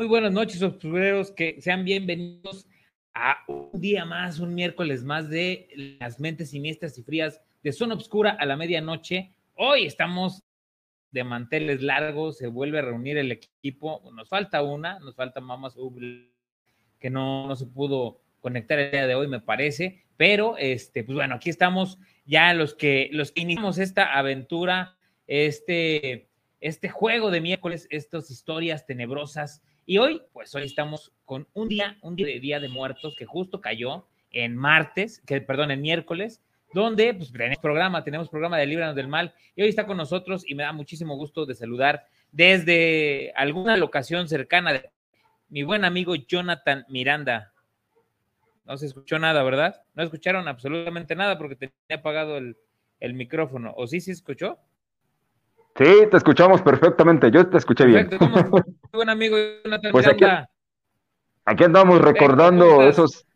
[0.00, 2.66] Muy buenas noches, obscureros, que sean bienvenidos
[3.12, 7.96] a un día más, un miércoles más de las mentes siniestras y frías de Zona
[7.96, 9.34] Obscura a la medianoche.
[9.56, 10.42] Hoy estamos
[11.10, 14.00] de manteles largos, se vuelve a reunir el equipo.
[14.14, 15.76] Nos falta una, nos falta Mamas
[16.98, 20.06] que no, no se pudo conectar el día de hoy, me parece.
[20.16, 24.96] Pero, este, pues bueno, aquí estamos ya los que, los que iniciamos esta aventura,
[25.26, 26.30] este,
[26.62, 31.98] este juego de miércoles, estas historias tenebrosas y hoy, pues hoy estamos con un día,
[32.02, 36.42] un día de, día de muertos que justo cayó en martes, que perdón, en miércoles,
[36.72, 40.48] donde pues tenemos programa, tenemos programa de Líbranos del Mal, y hoy está con nosotros
[40.48, 44.90] y me da muchísimo gusto de saludar desde alguna locación cercana de
[45.48, 47.52] mi buen amigo Jonathan Miranda.
[48.64, 49.82] No se escuchó nada, ¿verdad?
[49.94, 52.56] No escucharon absolutamente nada porque tenía apagado el,
[53.00, 53.74] el micrófono.
[53.76, 54.60] ¿O sí se escuchó?
[55.76, 57.30] Sí, te escuchamos perfectamente.
[57.30, 58.10] Yo te escuché bien.
[58.92, 59.36] buen amigo
[59.92, 60.24] pues aquí,
[61.44, 63.26] aquí, andamos recordando esos.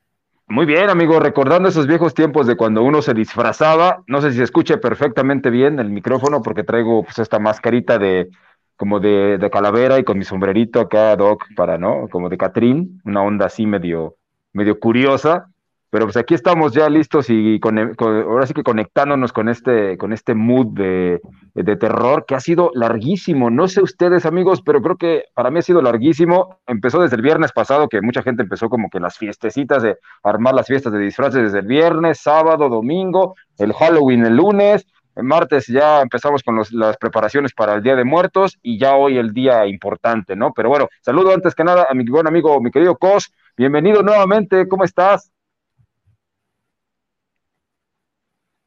[0.47, 4.03] Muy bien, amigo, recordando esos viejos tiempos de cuando uno se disfrazaba.
[4.07, 8.29] No sé si se escuche perfectamente bien el micrófono porque traigo pues esta mascarita de
[8.77, 12.09] como de, de calavera y con mi sombrerito acá, Doc, para, ¿no?
[12.09, 14.17] Como de Catrín, una onda así medio,
[14.53, 15.49] medio curiosa.
[15.95, 20.13] Pero pues aquí estamos ya listos y con, ahora sí que conectándonos con este, con
[20.13, 21.21] este mood de,
[21.55, 23.49] terror que ha sido larguísimo.
[23.49, 26.59] No sé ustedes, amigos, pero creo que para mí ha sido larguísimo.
[26.67, 30.55] Empezó desde el viernes pasado, que mucha gente empezó como que las fiestecitas de armar
[30.55, 34.85] las fiestas de disfraces desde el viernes, sábado, domingo, el Halloween el lunes.
[35.15, 39.17] El martes ya empezamos con las preparaciones para el Día de Muertos y ya hoy
[39.17, 40.53] el día importante, ¿no?
[40.55, 43.33] Pero bueno, saludo antes que nada a mi buen amigo, mi querido Cos.
[43.57, 45.31] Bienvenido nuevamente, ¿cómo estás?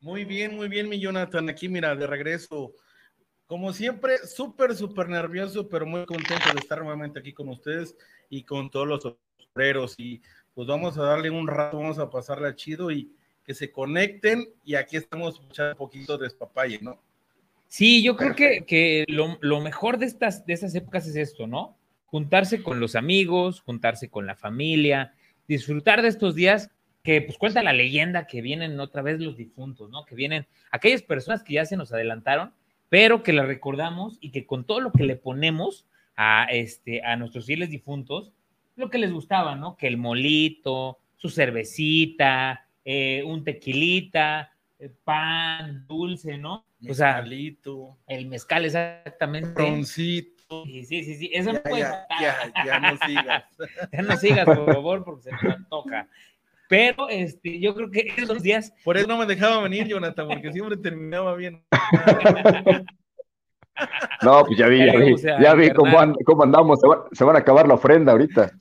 [0.08, 1.50] Muy bien, muy bien, mi Jonathan.
[1.50, 2.74] Aquí, mira, de regreso.
[3.46, 7.94] Como siempre, súper, súper nervioso, pero muy contento de estar nuevamente aquí con ustedes
[8.30, 9.18] y con todos los
[9.54, 9.96] obreros.
[9.98, 10.22] Y
[10.54, 13.12] pues vamos a darle un rato, vamos a pasarle chido y
[13.44, 14.48] que se conecten.
[14.64, 17.02] Y aquí estamos un poquito de espapalle, ¿no?
[17.68, 21.48] Sí, yo creo que, que lo, lo, mejor de estas, de estas épocas es esto,
[21.48, 21.78] ¿no?
[22.06, 25.14] Juntarse con los amigos, juntarse con la familia,
[25.50, 26.72] disfrutar de estos días
[27.08, 30.04] que pues cuenta la leyenda que vienen otra vez los difuntos, ¿no?
[30.04, 32.52] Que vienen aquellas personas que ya se nos adelantaron,
[32.90, 37.16] pero que la recordamos y que con todo lo que le ponemos a, este, a
[37.16, 38.34] nuestros fieles difuntos,
[38.76, 39.78] lo que les gustaba, ¿no?
[39.78, 46.66] Que el molito, su cervecita, eh, un tequilita, eh, pan, dulce, ¿no?
[46.90, 47.24] O sea,
[48.08, 49.62] el mezcal exactamente.
[49.62, 50.66] Roncito.
[50.66, 51.32] Sí, sí, sí, sí.
[51.34, 53.44] Eso no puede ya, ya, ya, no sigas.
[53.94, 56.10] ya no sigas, por favor, porque se me antoja.
[56.68, 58.74] Pero este, yo creo que esos días.
[58.84, 61.64] Por eso no me dejaba venir, Jonathan, porque siempre terminaba bien.
[64.24, 66.00] No, pues ya vi, ya vi, ya vi cómo,
[66.42, 66.80] andamos,
[67.12, 68.52] se, van a acabar la ofrenda ahorita.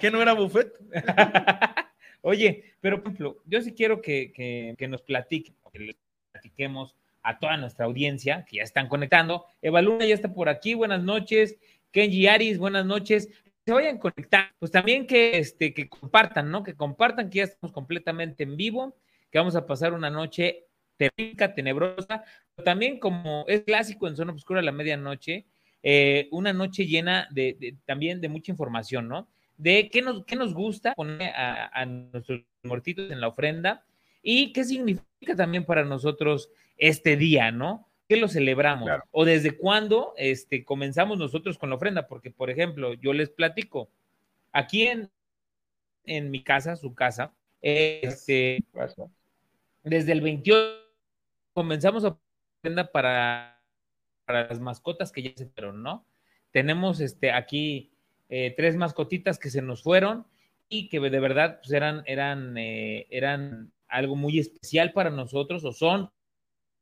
[0.00, 0.72] ¿Qué no era buffet?
[2.22, 5.96] Oye, pero por ejemplo, yo sí quiero que, que, que nos platiquen, que les
[6.30, 6.94] platiquemos
[7.24, 9.46] a toda nuestra audiencia que ya están conectando.
[9.62, 11.58] Eva Luna ya está por aquí, buenas noches.
[11.94, 13.28] Kenji Aris, buenas noches.
[13.64, 16.64] Se vayan a conectar, pues también que, este, que compartan, ¿no?
[16.64, 18.96] Que compartan que ya estamos completamente en vivo,
[19.30, 20.66] que vamos a pasar una noche
[20.96, 22.24] terrible, tenebrosa,
[22.56, 25.46] pero también como es clásico en Zona Oscura a la medianoche,
[25.84, 29.28] eh, una noche llena de, también de mucha información, ¿no?
[29.56, 33.84] De qué nos, qué nos gusta poner a, a nuestros muertitos en la ofrenda
[34.20, 37.88] y qué significa también para nosotros este día, ¿no?
[38.08, 38.90] ¿Qué lo celebramos?
[39.10, 42.06] ¿O desde cuándo este, comenzamos nosotros con la ofrenda?
[42.06, 43.88] Porque, por ejemplo, yo les platico,
[44.52, 45.10] aquí en,
[46.04, 47.32] en mi casa, su casa,
[47.62, 48.62] este,
[49.82, 50.84] desde el 28
[51.54, 52.18] comenzamos a
[52.64, 53.62] ofrenda para,
[54.26, 56.06] para las mascotas que ya se fueron, ¿no?
[56.50, 57.92] Tenemos este, aquí
[58.28, 60.26] eh, tres mascotitas que se nos fueron
[60.68, 65.72] y que de verdad pues, eran, eran, eh, eran algo muy especial para nosotros o
[65.72, 66.10] son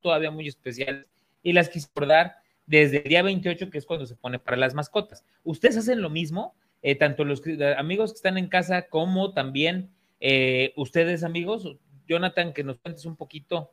[0.00, 1.06] todavía muy especiales
[1.42, 2.36] y las quise recordar
[2.66, 5.24] desde el día 28, que es cuando se pone para las mascotas.
[5.44, 6.54] ¿Ustedes hacen lo mismo?
[6.82, 7.42] Eh, tanto los
[7.76, 9.90] amigos que están en casa como también
[10.20, 11.76] eh, ustedes, amigos.
[12.06, 13.70] Jonathan, que nos cuentes un poquito.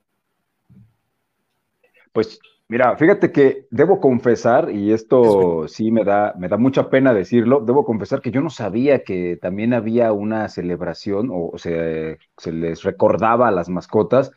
[2.11, 7.13] Pues mira, fíjate que debo confesar, y esto sí me da, me da mucha pena
[7.13, 12.51] decirlo, debo confesar que yo no sabía que también había una celebración o se, se
[12.51, 14.31] les recordaba a las mascotas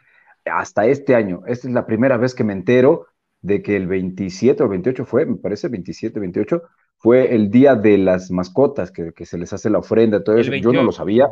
[0.44, 1.42] hasta este año.
[1.46, 3.06] Esta es la primera vez que me entero
[3.42, 6.62] de que el 27 o 28 fue, me parece, 27, 28,
[6.96, 10.84] fue el día de las mascotas, que, se les hace la ofrenda, todo Yo no
[10.84, 11.28] lo sabía,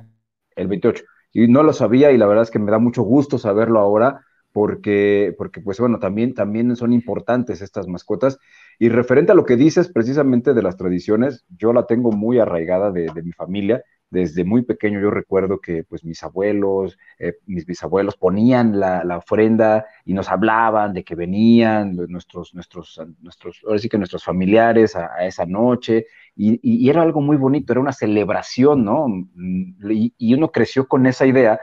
[0.57, 3.39] el 28, y no lo sabía, y la verdad es que me da mucho gusto
[3.39, 8.39] saberlo ahora, porque, porque pues bueno, también, también son importantes estas mascotas.
[8.83, 12.91] Y referente a lo que dices precisamente de las tradiciones, yo la tengo muy arraigada
[12.91, 13.85] de, mi familia.
[14.09, 19.85] Desde muy pequeño yo recuerdo que pues mis abuelos, eh, mis bisabuelos ponían la, ofrenda
[20.07, 25.27] y nos hablaban de que venían nuestros, nuestros, nuestros, ahora sí que nuestros familiares a,
[25.27, 29.09] esa noche y, era algo muy bonito, era una celebración, ¿no?
[29.09, 31.61] Mm, y, y uno creció con esa idea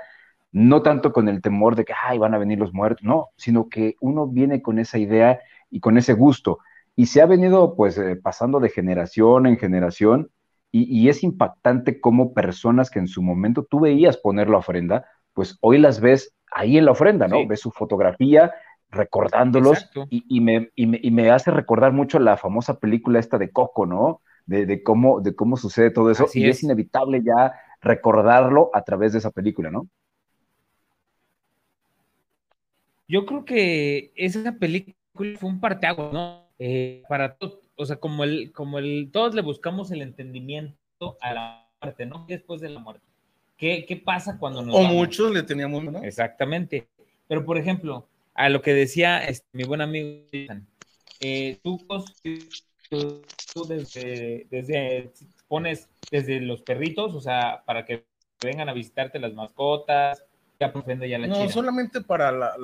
[0.51, 3.69] no tanto con el temor de que, ay, van a venir los muertos, no, sino
[3.69, 5.39] que uno viene con esa idea
[5.71, 6.59] y con ese gusto.
[6.97, 10.31] Y se ha venido pues eh, pasando de generación en generación
[10.71, 15.57] y, es impactante cómo personas que en su momento tú veías poner la ofrenda, pues
[15.61, 17.47] hoy las ves ahí en la ofrenda, ¿no?
[17.47, 18.53] Ves su fotografía
[18.89, 24.21] recordándolos y, me, y, me, hace recordar mucho la famosa película esta de Coco, ¿no?
[24.45, 26.27] De, cómo, de cómo sucede todo eso.
[26.33, 29.87] y es inevitable ya recordarlo a través de esa película, ¿no?
[33.07, 34.95] Yo creo que esa película
[35.37, 36.46] fue un parteaguas, ¿no?
[36.59, 41.33] Eh, para todos, o sea, como el, como el, todos le buscamos el entendimiento a
[41.33, 42.25] la muerte, ¿no?
[42.27, 43.05] Después de la muerte.
[43.57, 46.03] ¿Qué, qué pasa cuando nos O muchos le teníamos, ¿no?
[46.03, 46.87] Exactamente.
[47.27, 50.25] Pero, por ejemplo, a lo que decía este, mi buen amigo,
[51.19, 51.79] eh, tú,
[52.89, 55.11] tú, desde, desde,
[55.47, 58.05] pones desde los perritos, o sea, para que
[58.43, 60.23] vengan a visitarte las mascotas,
[61.27, 62.55] no, solamente para,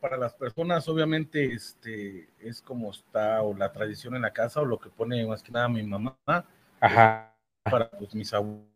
[0.00, 4.64] para las personas, obviamente, este, es como está o la tradición en la casa o
[4.64, 6.16] lo que pone más que nada mi mamá.
[6.80, 7.34] Ajá.
[7.64, 8.68] Para pues, mis abuelos.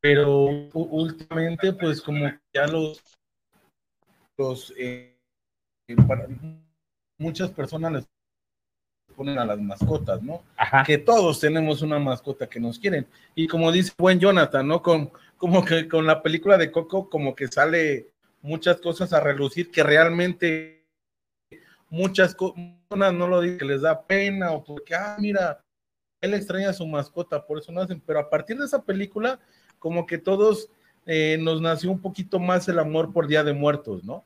[0.00, 3.02] Pero últimamente, pues como ya los,
[4.38, 5.18] los eh,
[7.18, 8.08] muchas personas les
[9.20, 10.42] ponen a las mascotas, ¿no?
[10.56, 10.82] Ajá.
[10.82, 13.06] Que todos tenemos una mascota que nos quieren.
[13.34, 14.80] Y como dice buen Jonathan, ¿no?
[14.80, 18.06] Con, como que con la película de Coco, como que sale
[18.40, 20.86] muchas cosas a relucir que realmente
[21.90, 25.60] muchas personas no lo dicen, que les da pena o porque, ah, mira,
[26.22, 28.00] él extraña a su mascota, por eso no hacen.
[28.00, 29.38] Pero a partir de esa película,
[29.78, 30.70] como que todos
[31.04, 34.24] eh, nos nació un poquito más el amor por Día de Muertos, ¿no?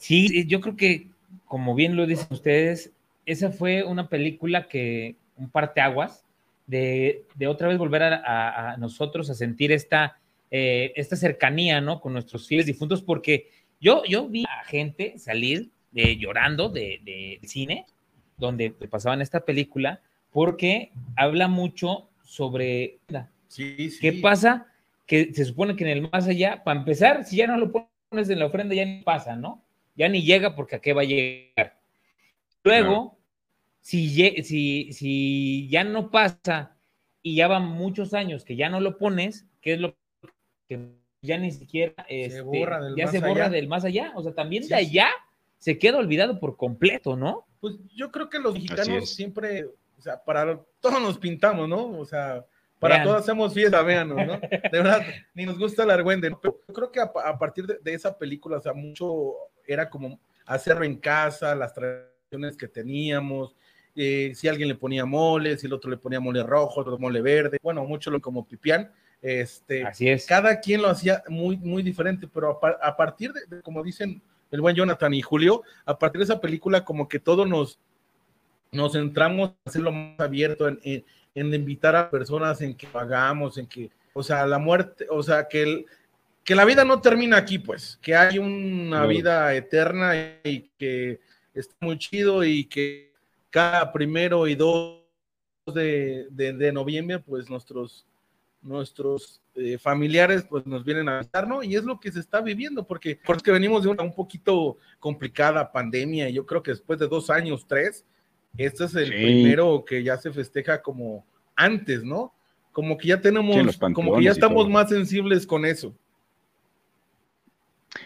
[0.00, 1.06] Sí, yo creo que,
[1.44, 2.90] como bien lo dicen ustedes,
[3.26, 6.24] esa fue una película que, un parteaguas,
[6.66, 10.18] de, de otra vez volver a, nosotros a sentir esta,
[10.50, 12.00] eh, esta cercanía, ¿no?
[12.00, 13.50] Con nuestros fieles difuntos, porque
[13.80, 17.86] yo, yo vi a gente salir de, llorando de, de, cine,
[18.36, 20.00] donde pasaban esta película,
[20.32, 22.98] porque habla mucho sobre
[23.48, 24.66] sí, qué pasa,
[25.06, 28.28] que se supone que en el más allá, para empezar, si ya no lo pones
[28.28, 29.62] en la ofrenda, ya ni pasa, ¿no?
[29.94, 31.78] Ya ni llega porque a qué va a llegar.
[32.64, 33.15] Luego,
[33.86, 36.76] si, si, ya no pasa
[37.22, 39.96] y ya van muchos años que ya no lo pones, ¿qué es lo
[40.68, 40.90] que
[41.22, 44.12] ya ni siquiera se este, borra del ya se borra del más allá?
[44.16, 45.08] O sea, también de allá
[45.58, 47.46] se queda olvidado por completo, ¿no?
[47.60, 51.96] Pues yo creo que los mexicanos siempre, o sea, para todos nos pintamos, ¿no?
[51.96, 52.44] O sea,
[52.80, 54.16] para todos hacemos fiesta, vean, ¿no?
[54.16, 55.00] De verdad,
[55.32, 56.40] ni nos gusta el argüende, ¿no?
[56.40, 59.32] Pero yo creo que a, partir de, de, esa película, o sea, mucho
[59.64, 63.54] era como hacerlo en casa, las tradiciones que teníamos,
[63.96, 67.22] eh, si alguien le ponía mole, si el otro le ponía mole rojo, otro mole
[67.22, 68.92] verde, bueno, mucho lo como pipián.
[69.22, 70.26] Este, Así es.
[70.26, 74.76] Cada quien lo hacía muy, muy diferente, pero a, partir de, como dicen el buen
[74.76, 77.80] Jonathan y Julio, a partir de esa película, como que todos nos,
[78.70, 80.78] nos centramos en hacerlo más abierto, en,
[81.34, 85.48] en, invitar a personas, en que pagamos, en que, o sea, la muerte, o sea,
[85.48, 85.86] que, el,
[86.44, 90.12] que la vida no termina aquí, pues, que hay una vida eterna
[90.44, 91.20] y que
[91.54, 93.15] está muy chido y que
[93.56, 95.00] cada primero y dos
[95.72, 98.06] de, de, noviembre, pues nuestros,
[98.60, 101.62] nuestros eh, familiares pues nos vienen a visitar, ¿no?
[101.62, 105.72] Y es lo que se está viviendo, porque, porque venimos de una un poquito complicada
[105.72, 108.04] pandemia, y yo creo que después de dos años, tres,
[108.58, 112.34] este es el primero que ya se festeja como antes, ¿no?
[112.72, 115.94] Como que ya tenemos, como que ya estamos más sensibles con eso.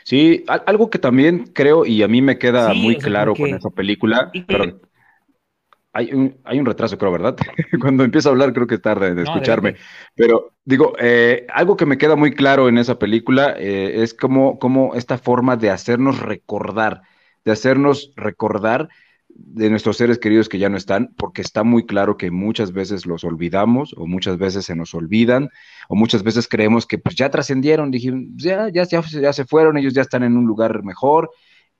[0.04, 4.30] Sí, algo que también creo y a mí me queda muy claro con esa película,
[4.46, 4.80] perdón,
[5.92, 7.36] hay un, hay un retraso, creo, ¿verdad?
[7.80, 9.76] Cuando empiezo a hablar, creo que es tarde de escucharme.
[10.14, 14.58] Pero digo, eh, algo que me queda muy claro en esa película eh, es como,
[14.58, 17.02] como esta forma de hacernos recordar,
[17.44, 18.88] de hacernos recordar
[19.28, 23.06] de nuestros seres queridos que ya no están, porque está muy claro que muchas veces
[23.06, 25.48] los olvidamos o muchas veces se nos olvidan
[25.88, 29.78] o muchas veces creemos que pues ya trascendieron, dijimos, ya, ya, ya, ya se fueron,
[29.78, 31.30] ellos ya están en un lugar mejor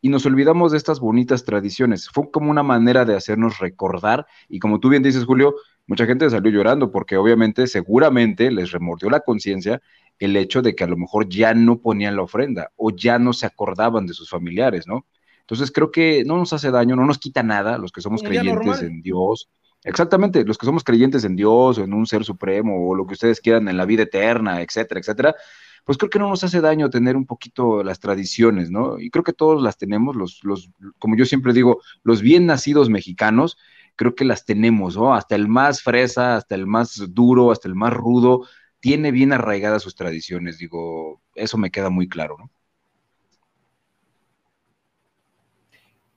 [0.00, 2.09] y nos olvidamos de estas bonitas tradiciones.
[2.09, 5.54] Fue como una manera de hacernos recordar y como tú bien dices, Julio,
[5.87, 9.80] mucha gente salió llorando porque obviamente, seguramente les remordió la conciencia
[10.19, 13.33] el hecho de que a lo mejor ya no ponían la ofrenda o ya no
[13.33, 15.07] se acordaban de sus familiares, ¿no?
[15.40, 18.83] Entonces creo que no nos hace daño, no nos quita nada los que somos creyentes
[18.83, 19.50] en Dios.
[19.83, 23.14] Exactamente, los que somos creyentes en Dios o en un ser supremo o lo que
[23.14, 25.35] ustedes quieran en la vida eterna, etcétera, etcétera,
[25.84, 28.99] pues creo que no nos hace daño tener un poquito las tradiciones, ¿no?
[28.99, 32.88] Y creo que todos las tenemos, los, los, como yo siempre digo, los bien nacidos
[32.90, 33.56] mexicanos,
[33.96, 35.14] creo que las tenemos, ¿no?
[35.14, 38.46] Hasta el más fresa, hasta el más duro, hasta el más rudo,
[38.80, 42.50] tiene bien arraigadas sus tradiciones, digo, eso me queda muy claro, ¿no?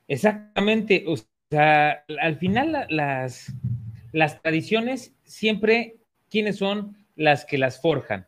[0.08, 1.16] Exactamente, o
[1.50, 3.54] sea, al final las,
[4.12, 5.98] las tradiciones siempre,
[6.30, 8.28] ¿quiénes son las que las forjan?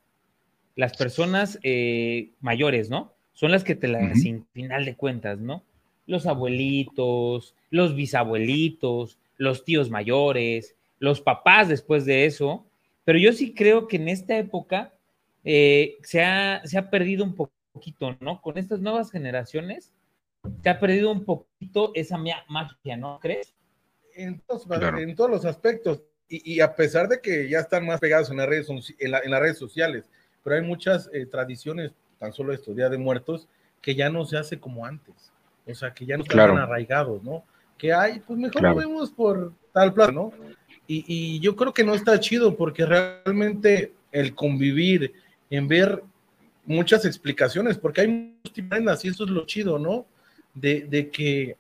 [0.76, 3.14] Las personas eh, mayores, ¿no?
[3.34, 5.64] Son las que te las, sin final de cuentas, ¿no?
[6.08, 12.66] Los abuelitos, los bisabuelitos, los tíos mayores, los papás después de eso,
[13.04, 14.94] pero yo sí creo que en esta época
[15.44, 18.42] eh, se, ha, se ha perdido un poquito, ¿no?
[18.42, 19.92] Con estas nuevas generaciones,
[20.64, 23.54] se ha perdido un poquito esa magia, ¿no crees?
[24.16, 26.02] En todos, en todos los aspectos.
[26.28, 28.68] Y, a pesar de que ya están más pegados en las redes,
[28.98, 30.10] en, las redes sociales,
[30.46, 33.48] pero hay muchas eh, tradiciones, tan solo esto, Día de Muertos,
[33.82, 35.34] que ya no se hace como antes.
[35.66, 37.44] O sea, que ya no están arraigados, ¿no?
[37.80, 40.32] Que hay, pues mejor lo vemos por tal plan, ¿no?
[40.86, 45.14] Y, yo creo que no está chido porque realmente el convivir,
[45.50, 46.04] en ver
[46.64, 50.06] muchas explicaciones, porque hay muchas ofrendas y eso es lo chido, ¿no?
[50.54, 51.58] De, que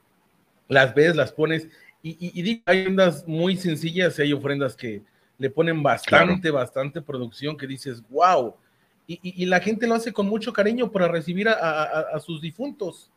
[0.68, 1.68] las ves, las pones,
[2.04, 5.01] y, y, hay ofrendas muy sencillas y hay ofrendas que
[5.39, 8.54] le ponen bastante, bastante producción que dices, wow.
[9.07, 13.12] Y, la gente lo hace con mucho cariño para recibir a, sus difuntos.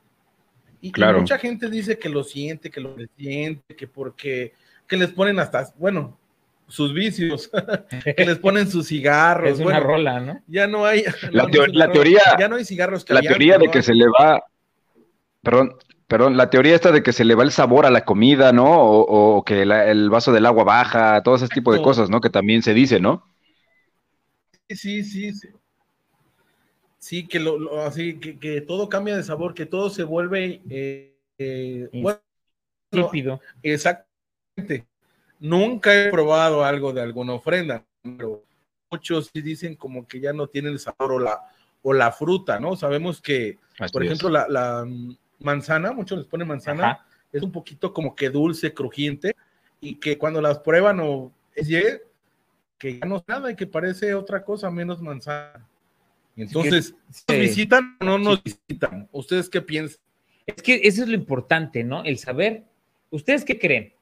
[0.80, 4.52] Y, mucha gente dice que lo siente, que lo siente, que porque
[4.88, 6.18] que les ponen hasta, bueno,
[6.66, 7.50] sus vicios,
[8.16, 9.60] que les ponen sus cigarros.
[9.60, 10.42] Es una rola, ¿no?
[10.48, 11.04] Ya no hay.
[11.30, 11.46] La,
[11.90, 12.20] teoría.
[12.38, 13.08] Ya no hay cigarros.
[13.08, 14.42] la teoría de que se le va.
[15.42, 15.76] Perdón,
[16.08, 18.66] perdón, la teoría esta de que se le va el sabor a la comida, ¿no?
[18.66, 22.20] O, que el vaso del agua baja, todo ese tipo de cosas, ¿no?
[22.20, 23.24] Que también se dice, ¿no?
[24.68, 25.48] Sí, sí, sí.
[26.98, 31.88] Sí, que lo, así que, todo cambia de sabor, que todo se vuelve eh, eh,
[33.62, 34.08] Exacto
[35.40, 38.42] Nunca he probado algo de alguna ofrenda, pero
[38.90, 41.40] muchos sí dicen como que ya no tiene el sabor o la,
[41.82, 42.74] o la fruta, ¿no?
[42.74, 43.58] Sabemos que,
[43.92, 44.84] por ejemplo, la,
[45.38, 49.36] manzana, muchos les ponen manzana, es un poquito como que dulce, crujiente,
[49.80, 51.68] y que cuando las prueban o es
[52.78, 55.67] que ya no es nada y que parece otra cosa menos manzana.
[56.38, 56.94] Entonces,
[57.28, 59.08] ¿nos visitan o no nos visitan?
[59.12, 60.00] ¿Ustedes qué piensan?
[60.46, 62.04] Es que eso es lo importante, ¿no?
[62.04, 62.64] El saber.
[63.10, 63.92] ¿Ustedes qué creen?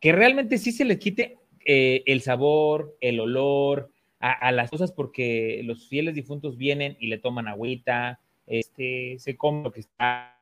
[0.00, 5.60] que realmente sí se le quite eh, el sabor, el olor a, las cosas porque
[5.64, 10.40] los fieles difuntos vienen y le toman agüita, este, se come lo que está.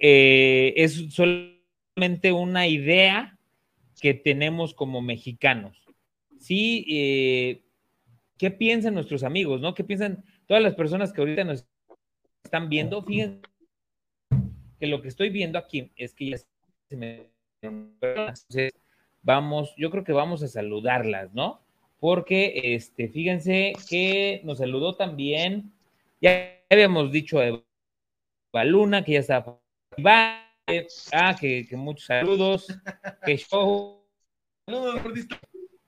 [0.00, 3.38] Eh, es solamente una idea
[4.00, 5.76] que tenemos como mexicanos.
[6.40, 7.62] Sí, eh,
[8.38, 9.74] ¿qué piensan nuestros amigos, no?
[9.74, 11.66] ¿Qué piensan todas las personas que ahorita nos
[12.44, 13.02] están viendo?
[13.02, 13.40] Fíjense
[14.78, 18.72] que lo que estoy viendo aquí es que ya se me entonces,
[19.22, 21.60] vamos, yo creo que vamos a saludarlas, ¿no?
[21.98, 25.72] Porque, este, fíjense que nos saludó también,
[26.20, 29.60] ya habíamos dicho a Eva Luna, que ya estaba.
[31.12, 32.66] Ah, que, muchos saludos,
[33.24, 34.04] que show.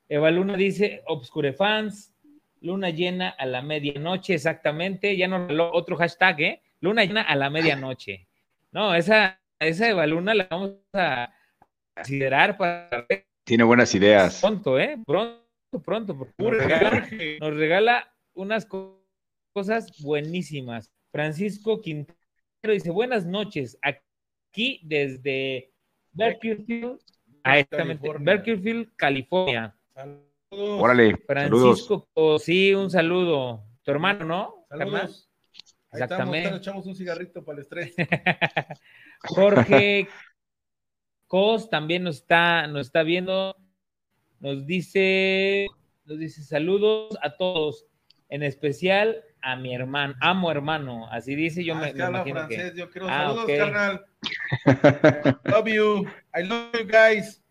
[0.08, 2.14] Eva Luna dice, Obscure Fans,
[2.60, 6.62] luna llena a la medianoche, exactamente, ya nos otro hashtag, ¿eh?
[6.80, 8.28] Luna llena a la medianoche.
[8.70, 11.32] No, esa, esa Eva Luna la vamos a,
[11.94, 13.06] considerar para
[13.44, 14.40] Tiene buenas ideas.
[14.40, 14.98] Pronto, ¿eh?
[15.04, 18.66] Pronto, pronto, porque nos regala, unas
[19.52, 20.92] cosas buenísimas.
[21.10, 22.16] Francisco Quintero
[22.62, 25.72] dice, buenas noches, aquí desde
[26.12, 26.96] Berkeley,
[27.42, 28.42] ah, California.
[28.96, 29.74] California.
[30.50, 33.64] Órale, Francisco, oh, sí, un saludo.
[33.82, 34.66] Tu hermano, ¿no?
[34.68, 35.28] Saludos.
[35.92, 36.56] Exactamente.
[36.56, 37.94] echamos un cigarrito para el estrés.
[39.22, 40.08] Jorge
[41.26, 43.56] Cos también nos está, nos está viendo,
[44.40, 45.66] nos dice,
[46.04, 47.86] nos dice saludos a todos,
[48.28, 53.08] en especial a mi hermano, amo hermano, así dice, yo me, imagino francés, Yo quiero
[53.08, 54.06] ah, saludos, carnal.
[55.44, 57.42] love you, I love you guys.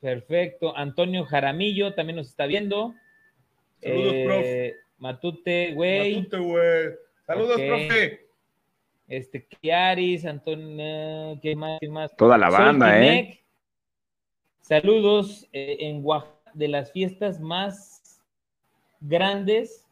[0.00, 2.94] Perfecto, Antonio Jaramillo también nos está viendo.
[3.80, 4.42] Saludos, prof.
[4.44, 6.16] Eh, Matute, güey.
[6.16, 6.88] Matute, güey.
[7.26, 8.26] Saludos, profe.
[9.08, 11.78] Este, Kiaris, Antonio, ¿qué más?
[11.80, 12.16] ¿Qué más?
[12.16, 13.40] Toda la banda, ¿eh?
[14.60, 18.20] Saludos eh, en Oaxaca, de las fiestas más
[19.00, 19.86] grandes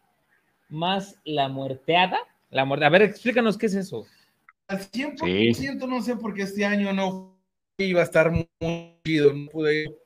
[0.68, 2.18] más la muerteada.
[2.50, 2.84] La muerte.
[2.84, 4.06] A ver, explícanos qué es eso.
[4.66, 7.33] Al 100% no sé por qué este año no
[7.78, 8.48] iba a estar muy
[9.04, 9.96] chido, no pude ir.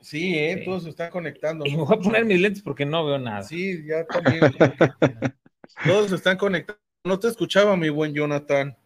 [0.00, 1.66] Sí, eh, todos se están conectando.
[1.66, 3.42] Y me voy a poner mis lentes porque no veo nada.
[3.42, 4.40] Sí, ya también.
[5.84, 6.80] todos se están conectando.
[7.04, 8.76] No te escuchaba, mi buen Jonathan.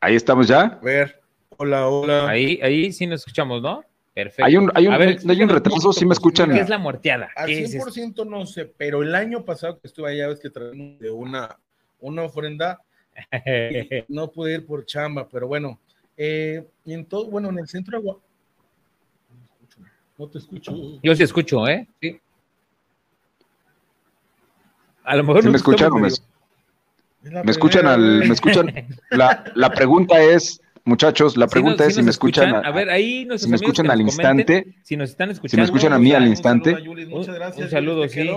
[0.00, 0.62] Ahí estamos ya.
[0.62, 1.20] A ver,
[1.56, 2.28] hola, hola.
[2.28, 3.84] Ahí, ahí sí nos escuchamos, ¿no?
[4.14, 4.44] Perfecto.
[4.44, 6.50] Hay un, hay un, hay un retraso, sí me escuchan.
[6.50, 7.30] ¿Qué es la muerteada?
[7.34, 10.50] Al ¿Qué es 100% no sé, pero el año pasado que estuve allá, ves que
[10.50, 11.56] traemos de una,
[12.00, 12.82] una ofrenda,
[14.08, 15.78] no pude ir por chamba, pero bueno,
[16.16, 18.20] eh, y en todo, bueno, en el centro de Agua.
[20.18, 20.72] No te escucho.
[21.02, 21.88] Yo sí escucho, ¿eh?
[22.00, 22.20] Sí.
[25.04, 26.22] A lo mejor ¿Sí no me escuchan o me, Es
[27.24, 28.72] la me escuchan al, me escuchan?
[29.10, 32.58] La, la pregunta es, muchachos, la Sí pregunta nos- es si me nos escuchan, a,
[32.60, 35.30] A ver, ahí nuestros si me escuchan al nos comenten instante, Si nos están si
[35.30, 35.64] me escuchando.
[35.64, 36.70] escuchan a mí al Un instante.
[36.72, 37.64] saludo a Yuli, muchas Un- gracias.
[37.64, 38.30] un saludo, sí.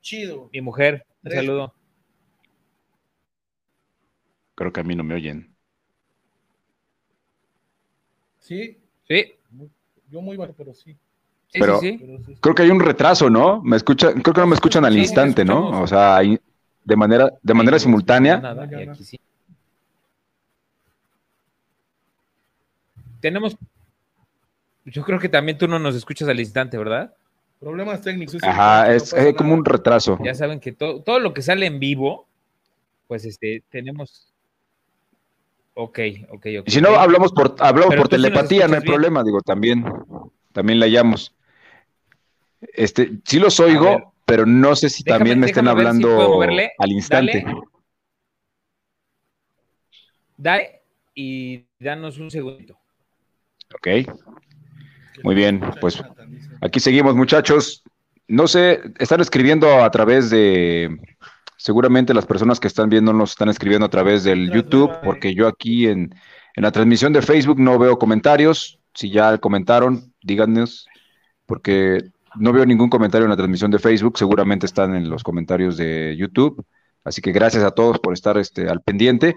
[0.00, 0.50] Chido.
[0.52, 1.40] Mi mujer, un Tres.
[1.44, 1.74] saludo.
[4.54, 5.51] creo que a mí no me oyen.
[8.52, 8.78] Sí,
[9.08, 9.32] Sí,
[10.10, 10.92] yo muy bajo, pero sí.
[11.48, 12.36] sí, Pero- sí, sí.
[12.40, 13.62] Creo que hay un retraso, ¿no?
[13.62, 15.80] Me escuchan, creo que no me escuchan al Sí, instante, ¿no?
[15.82, 18.38] O sea, de manera, de manera no simultánea.
[18.38, 18.92] nada, No, y no.
[18.92, 19.18] aquí sí.
[23.20, 23.56] Tenemos.
[24.84, 27.14] Yo creo que también tú no nos escuchas al instante, ¿verdad?
[27.60, 28.32] Problemas técnicos.
[28.34, 30.18] sí, Ajá, no es pasa eh, como un retraso.
[30.22, 32.26] Ya saben que todo, todo lo que sale en vivo,
[33.06, 34.31] pues este, tenemos.
[35.74, 35.98] Ok,
[36.30, 36.66] ok, ok.
[36.68, 38.92] Y si no, hablamos por, hablamos por sí telepatía, no hay bien.
[38.92, 39.84] problema, digo, también,
[40.52, 41.34] también la hallamos.
[42.60, 46.40] Este, sí los oigo, pero no sé si Déjame- también me estén si hablando
[46.78, 47.44] al instante.
[47.44, 47.62] Dale.
[50.36, 50.82] Dale
[51.14, 52.78] y danos un segundito.
[53.74, 53.88] Ok,
[55.22, 55.98] muy bien, pues
[56.60, 57.82] aquí seguimos, muchachos.
[58.28, 60.98] No sé, están escribiendo a través de,
[61.62, 65.46] seguramente las personas que están viendo nos están escribiendo a través del YouTube, porque yo
[65.46, 66.12] aquí en,
[66.56, 68.80] en la transmisión de Facebook no veo comentarios.
[68.94, 70.88] Si ya comentaron, díganos,
[71.46, 72.02] porque
[72.34, 76.16] no veo ningún comentario en la transmisión de Facebook, seguramente están en los comentarios de
[76.18, 76.66] YouTube.
[77.04, 79.36] Así que gracias a todos por estar este, al pendiente.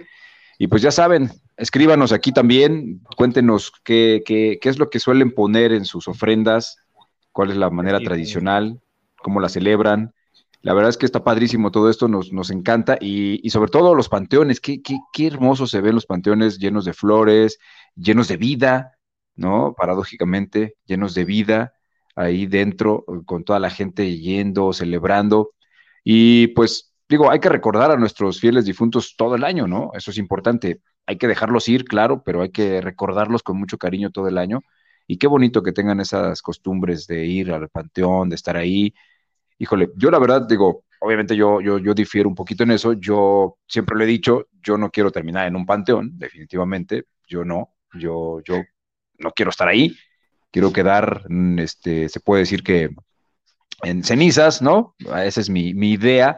[0.57, 5.31] Y pues ya saben, escríbanos aquí también, cuéntenos qué, qué, qué es lo que suelen
[5.31, 6.77] poner en sus ofrendas,
[7.31, 8.81] cuál es la manera Sí, tradicional,
[9.21, 10.15] cómo la celebran.
[10.65, 13.93] La verdad es que está padrísimo todo esto, nos, nos encanta y, y sobre todo
[13.93, 17.59] los panteones, qué, qué, qué hermosos se ven los panteones llenos de flores,
[17.95, 18.97] llenos de vida,
[19.35, 19.75] ¿no?
[19.77, 21.73] Paradójicamente, llenos de vida
[22.15, 25.51] ahí dentro, con toda la gente yendo, celebrando.
[26.03, 29.91] Y pues digo, hay que recordar a nuestros fieles difuntos todo el año, ¿no?
[29.93, 30.81] Eso es importante.
[31.05, 34.61] Hay que dejarlos ir, claro, pero hay que recordarlos con mucho cariño todo el año.
[35.05, 38.95] Y qué bonito que tengan esas costumbres de ir al panteón, de estar ahí.
[39.57, 42.93] Híjole, yo la verdad digo, obviamente yo, yo, yo difiero un poquito en eso.
[42.93, 47.05] Yo siempre lo he dicho, yo no quiero terminar en un panteón, definitivamente.
[47.27, 48.61] Yo no, yo, yo
[49.19, 49.95] no quiero estar ahí.
[50.51, 52.89] Quiero quedar, mm, este, se puede decir que
[53.83, 54.95] en cenizas, ¿no?
[54.99, 56.37] Esa es mi, mi idea.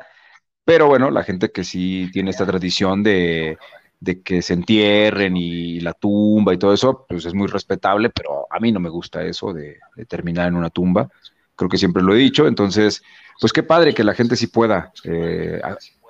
[0.65, 3.57] Pero bueno, la gente que sí tiene esta tradición de,
[3.99, 8.47] de que se entierren y la tumba y todo eso, pues es muy respetable, pero
[8.51, 11.09] a mí no me gusta eso de, de terminar en una tumba.
[11.57, 12.47] Creo que siempre lo he dicho.
[12.47, 13.03] Entonces,
[13.41, 15.61] pues qué padre que la gente sí pueda eh,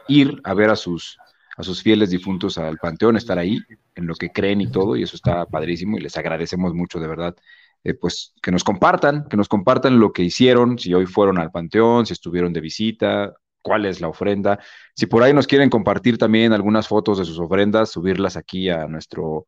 [0.08, 1.22] ir a ver a sus,
[1.58, 5.04] a sus fieles difuntos al panteón, estar ahí en lo que creen y todo, y
[5.04, 7.36] eso está padrísimo y les agradecemos mucho, de verdad.
[7.84, 11.52] eh, pues que nos compartan, que nos compartan lo que hicieron, si hoy fueron al
[11.52, 14.60] panteón, si estuvieron de visita, cuál es la ofrenda.
[14.96, 18.88] Si por ahí nos quieren compartir también algunas fotos de sus ofrendas, subirlas aquí a
[18.88, 19.48] nuestro,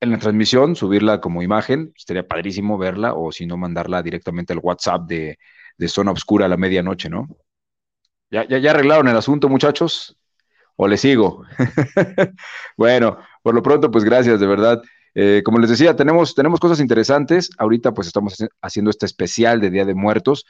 [0.00, 4.60] en la transmisión, subirla como imagen, estaría padrísimo verla, o si no, mandarla directamente al
[4.62, 5.38] WhatsApp de,
[5.76, 7.28] de Zona Obscura a la medianoche, ¿no?
[8.30, 10.16] ¿Ya, ya, ya arreglaron el asunto, muchachos?
[10.76, 11.44] ¿O le sigo?
[12.76, 14.82] bueno, por lo pronto, pues gracias, de verdad.
[15.14, 17.50] Eh, como les decía, tenemos, tenemos cosas interesantes.
[17.58, 20.46] Ahorita pues estamos haci- haciendo este especial de Día de Muertos.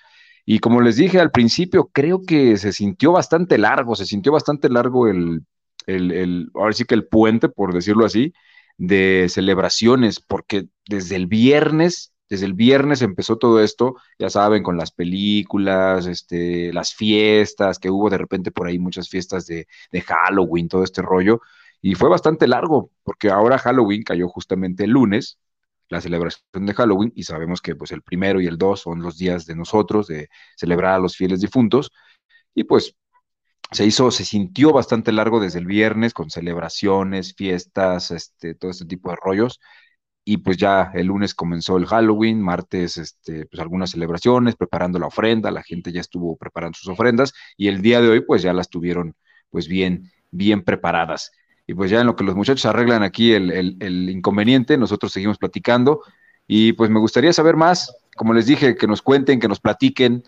[0.46, 4.68] Y como les dije al principio, creo que se sintió bastante largo, se sintió bastante
[4.70, 5.42] largo el,
[5.86, 8.32] el, el ahora sí que el puente, por decirlo así,
[8.78, 14.76] de celebraciones, porque desde el viernes, desde el viernes empezó todo esto, ya saben, con
[14.76, 20.00] las películas, este, las fiestas, que hubo de repente por ahí muchas fiestas de, de
[20.02, 21.40] Halloween, todo este rollo,
[21.82, 25.38] y fue bastante largo, porque ahora Halloween cayó justamente el lunes,
[25.88, 29.16] la celebración de Halloween, y sabemos que pues el primero y el dos son los
[29.18, 31.90] días de nosotros, de celebrar a los fieles difuntos,
[32.54, 32.94] y pues
[33.72, 38.86] se hizo, se sintió bastante largo desde el viernes con celebraciones, fiestas, este, todo este
[38.86, 39.60] tipo de rollos.
[40.24, 45.06] y pues ya el lunes comenzó el Halloween, martes este, pues algunas celebraciones, preparando la
[45.06, 48.52] ofrenda, la gente ya estuvo preparando sus ofrendas y el día de hoy pues ya
[48.52, 49.14] las tuvieron
[49.50, 51.32] pues bien, bien preparadas.
[51.66, 55.38] Y pues ya en lo que los muchachos arreglan aquí el, el inconveniente, nosotros seguimos
[55.38, 56.02] platicando
[56.46, 60.24] y pues me gustaría saber más, como les dije, que nos cuenten, que nos platiquen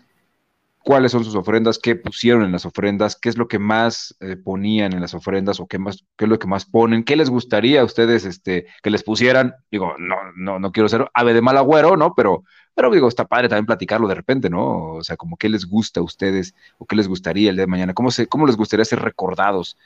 [0.83, 4.35] cuáles son sus ofrendas, qué pusieron en las ofrendas, qué es lo que más eh,
[4.35, 7.29] ponían en las ofrendas o qué más, qué es lo que más ponen, qué les
[7.29, 9.53] gustaría a ustedes este, que les pusieran.
[9.69, 12.13] Digo, no, no, no quiero ser ave de mal agüero, ¿no?
[12.15, 14.93] Pero, pero digo, está padre también platicarlo de repente, ¿no?
[14.93, 17.71] O sea, como qué les gusta a ustedes o qué les gustaría el día de
[17.71, 19.77] mañana, cómo, se, cómo les gustaría ser recordados.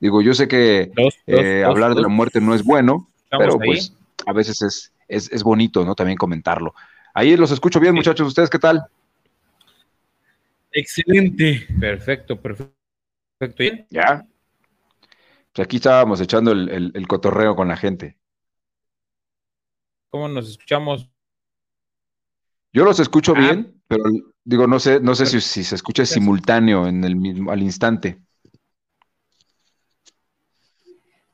[0.00, 0.90] Digo, yo sé que
[1.26, 3.94] eh, hablar de la muerte no es bueno, pero pues
[4.26, 5.94] a veces es, es, es bonito, ¿no?
[5.94, 6.74] También comentarlo.
[7.14, 8.26] Ahí los escucho bien, muchachos.
[8.26, 8.84] ¿Ustedes qué tal?
[10.72, 11.66] Excelente.
[11.78, 12.74] Perfecto, perfecto.
[13.90, 14.26] Ya.
[15.52, 18.16] Pues aquí estábamos echando el, cotorreo con la gente.
[20.08, 21.10] ¿Cómo nos escuchamos?
[22.72, 23.40] Yo los escucho ah.
[23.40, 24.04] bien, pero
[24.44, 28.18] digo, no sé, no sé si, se escucha simultáneo en el mismo, al instante.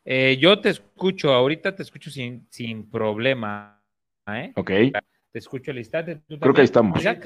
[0.04, 3.80] Eh, yo te escucho, ahorita te escucho sin, sin problema.
[4.26, 4.52] ¿eh?
[4.56, 4.70] Ok.
[5.30, 6.22] Te escucho al instante.
[6.26, 7.00] Creo que ahí estamos.
[7.02, 7.20] Ya,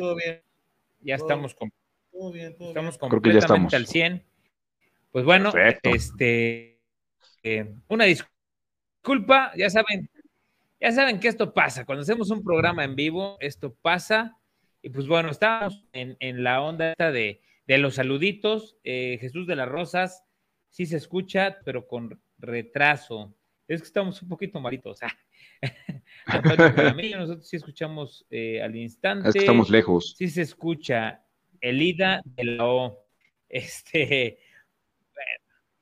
[1.00, 1.70] ya estamos con
[2.30, 4.22] Estamos completamente al 100.
[5.10, 6.80] Pues bueno, este,
[7.42, 10.08] eh, una disculpa, ya saben,
[10.80, 11.84] ya saben que esto pasa.
[11.84, 14.38] Cuando hacemos un programa en vivo, esto pasa.
[14.82, 18.76] Y pues bueno, estamos en, la onda de, de los saluditos.
[18.84, 20.24] Eh, Jesús de las Rosas,
[20.70, 23.34] sí se escucha, pero con retraso.
[23.68, 25.00] Es que estamos un poquito malitos.
[26.26, 29.38] Antonio nosotros sí escuchamos eh, al instante.
[29.38, 30.14] estamos lejos.
[30.16, 31.22] Sí se escucha
[31.62, 33.06] Elida de la O.
[33.48, 34.38] Este,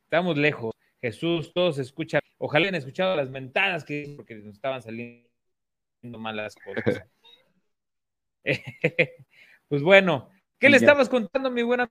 [0.04, 0.74] estamos lejos.
[1.00, 2.20] Jesús, todos escuchan.
[2.38, 5.28] Ojalá hayan escuchado las mentadas que porque nos estaban saliendo
[6.18, 7.02] malas cosas.
[9.68, 11.90] pues bueno, ¿qué le estabas contando, mi buena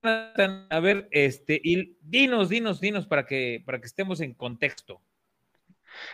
[0.69, 5.01] A ver, este, y dinos, dinos, dinos para que, para que estemos en contexto.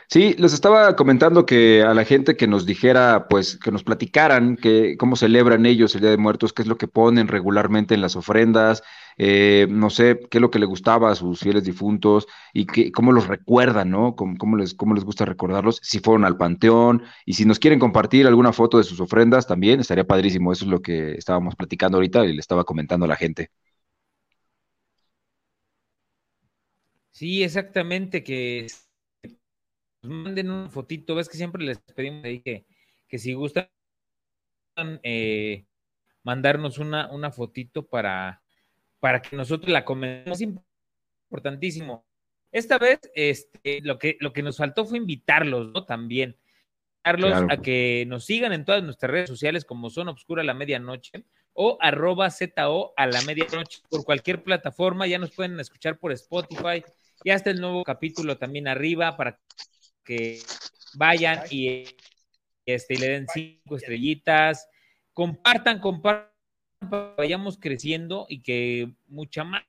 [0.07, 4.55] Sí, les estaba comentando que a la gente que nos dijera, pues, que nos platicaran
[4.55, 8.01] que, cómo celebran ellos el Día de Muertos, qué es lo que ponen regularmente en
[8.01, 8.83] las ofrendas,
[9.17, 12.91] eh, no sé, qué es lo que le gustaba a sus fieles difuntos y que,
[12.91, 14.15] cómo los recuerdan, ¿no?
[14.15, 18.27] Cómo, les, cómo les gusta recordarlos, si fueron al panteón y si nos quieren compartir
[18.27, 20.51] alguna foto de sus ofrendas también, estaría padrísimo.
[20.51, 23.49] Eso es lo que estábamos platicando ahorita y le estaba comentando a la gente.
[27.11, 28.67] Sí, exactamente, que
[30.07, 32.65] manden una fotito, ves que siempre les pedimos ahí que,
[33.07, 33.69] que si gustan
[35.03, 35.65] eh,
[36.23, 38.41] mandarnos una, una fotito para,
[38.99, 40.41] para que nosotros la comentemos.
[40.41, 40.47] Es
[41.29, 42.05] importantísimo.
[42.51, 45.85] Esta vez, este, lo que, lo que nos faltó fue invitarlos, ¿no?
[45.85, 46.37] También.
[47.03, 50.53] Invitarlos a que nos sigan en todas nuestras redes sociales como Son Obscura a la
[50.53, 55.07] Medianoche o arroba ZO a la medianoche por cualquier plataforma.
[55.07, 56.83] Ya nos pueden escuchar por Spotify.
[57.23, 59.41] Ya está el nuevo capítulo también arriba para que
[60.95, 61.85] vayan y
[62.65, 64.67] este, le den cinco estrellitas,
[65.13, 66.31] compartan, compartan,
[67.17, 69.63] vayamos creciendo y que mucha más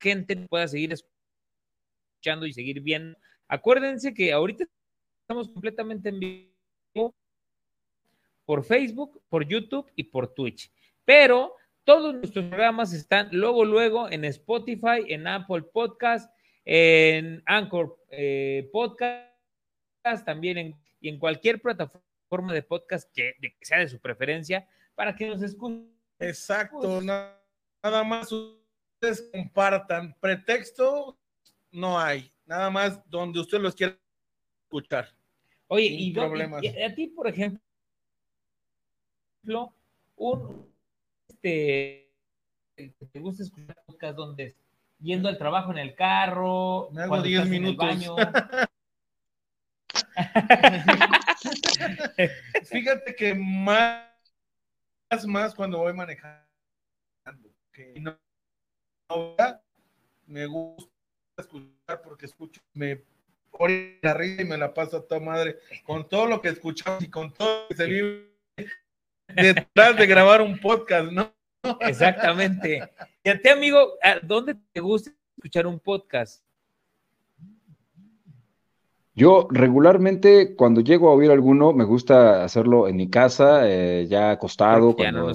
[0.00, 3.18] gente pueda seguir escuchando y seguir viendo.
[3.48, 4.64] Acuérdense que ahorita
[5.22, 7.14] estamos completamente en vivo
[8.44, 10.72] por Facebook, por YouTube y por Twitch.
[11.04, 16.32] Pero todos nuestros programas están luego, luego en Spotify, en Apple Podcast,
[16.64, 19.29] en Anchor eh, Podcast
[20.24, 25.26] también en, y en cualquier plataforma de podcast que, sea de su preferencia para que
[25.26, 25.90] nos escuchen.
[26.18, 30.14] Exacto, nada, más ustedes compartan.
[30.20, 31.18] Pretexto
[31.72, 33.98] no hay, nada más donde usted los quiera
[34.64, 35.08] escuchar.
[35.68, 37.60] Oye, y, a ti, por ejemplo,
[40.16, 40.70] un
[41.28, 42.10] este
[43.12, 44.56] te gusta escuchar podcast donde
[45.00, 47.86] yendo al trabajo en el carro, me hago 10 minutos.
[52.64, 54.06] Fíjate que más,
[55.26, 56.46] más cuando voy manejando.
[57.72, 58.18] Que no,
[60.26, 60.90] me gusta
[61.38, 63.02] escuchar porque escucho, me
[63.50, 67.02] pone la risa y me la paso a toda madre con todo lo que escuchamos
[67.02, 68.30] y con todo lo que se vive
[69.28, 71.34] detrás de grabar un podcast, ¿no?
[71.80, 72.88] Exactamente.
[73.22, 76.44] Y a ti, amigo, ¿dónde te gusta escuchar un podcast?
[79.20, 84.30] Yo regularmente cuando llego a oír alguno me gusta hacerlo en mi casa, eh, ya
[84.30, 85.28] acostado, cuando,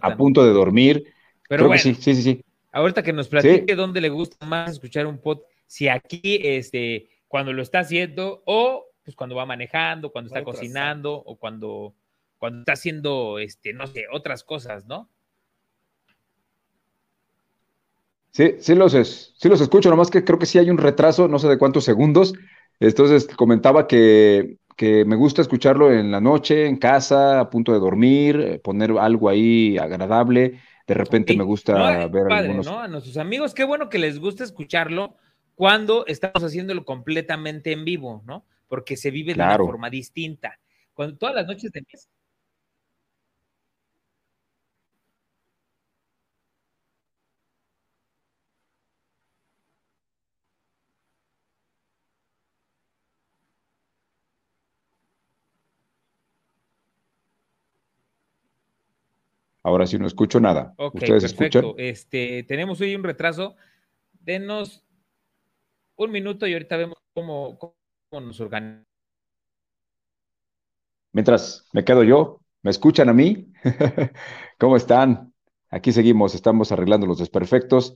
[0.00, 1.12] a, punto de dormir.
[1.48, 5.18] Pero bueno, sí, sí, sí, Ahorita que nos platique dónde le gusta más escuchar un
[5.18, 10.44] pod, si aquí, este, cuando lo está haciendo, o pues cuando va manejando, cuando está
[10.44, 11.96] cocinando o cuando,
[12.38, 15.08] cuando está haciendo, este, no sé, otras cosas, ¿no?
[18.30, 21.40] Sí, sí los, sí los escucho, nomás que creo que sí hay un retraso, no
[21.40, 22.34] sé de cuántos segundos.
[22.80, 28.40] Entonces comentaba que, me gusta escucharlo en la noche, en casa, a punto de dormir,
[28.40, 30.60] eh, poner algo ahí agradable.
[30.86, 32.66] De repente me gusta ver algunos...
[32.66, 32.80] ¿no?
[32.80, 35.16] A nuestros amigos, qué bueno que les gusta escucharlo
[35.54, 38.44] cuando estamos haciéndolo completamente en vivo, ¿no?
[38.68, 40.58] Porque se vive de una forma distinta.
[40.94, 42.08] Cuando todas las noches de mes
[59.68, 60.74] Ahora sí no escucho nada.
[60.78, 61.74] ¿Ustedes escuchan?
[61.76, 63.54] Este, tenemos hoy un retraso.
[64.18, 64.82] Denos
[65.96, 67.74] un minuto y ahorita vemos cómo, cómo
[68.26, 68.86] nos organizamos.
[71.12, 73.52] Mientras me quedo yo, ¿me escuchan a mí?
[74.58, 75.34] ¿Cómo están?
[75.68, 77.94] Aquí seguimos, estamos arreglando los desperfectos.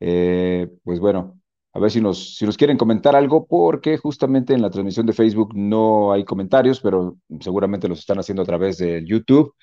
[0.00, 1.40] Eh, pues bueno,
[1.72, 5.14] a ver si nos, si nos quieren comentar algo, porque justamente en la transmisión de
[5.14, 9.54] Facebook no hay comentarios, pero seguramente los están haciendo a través de YouTube.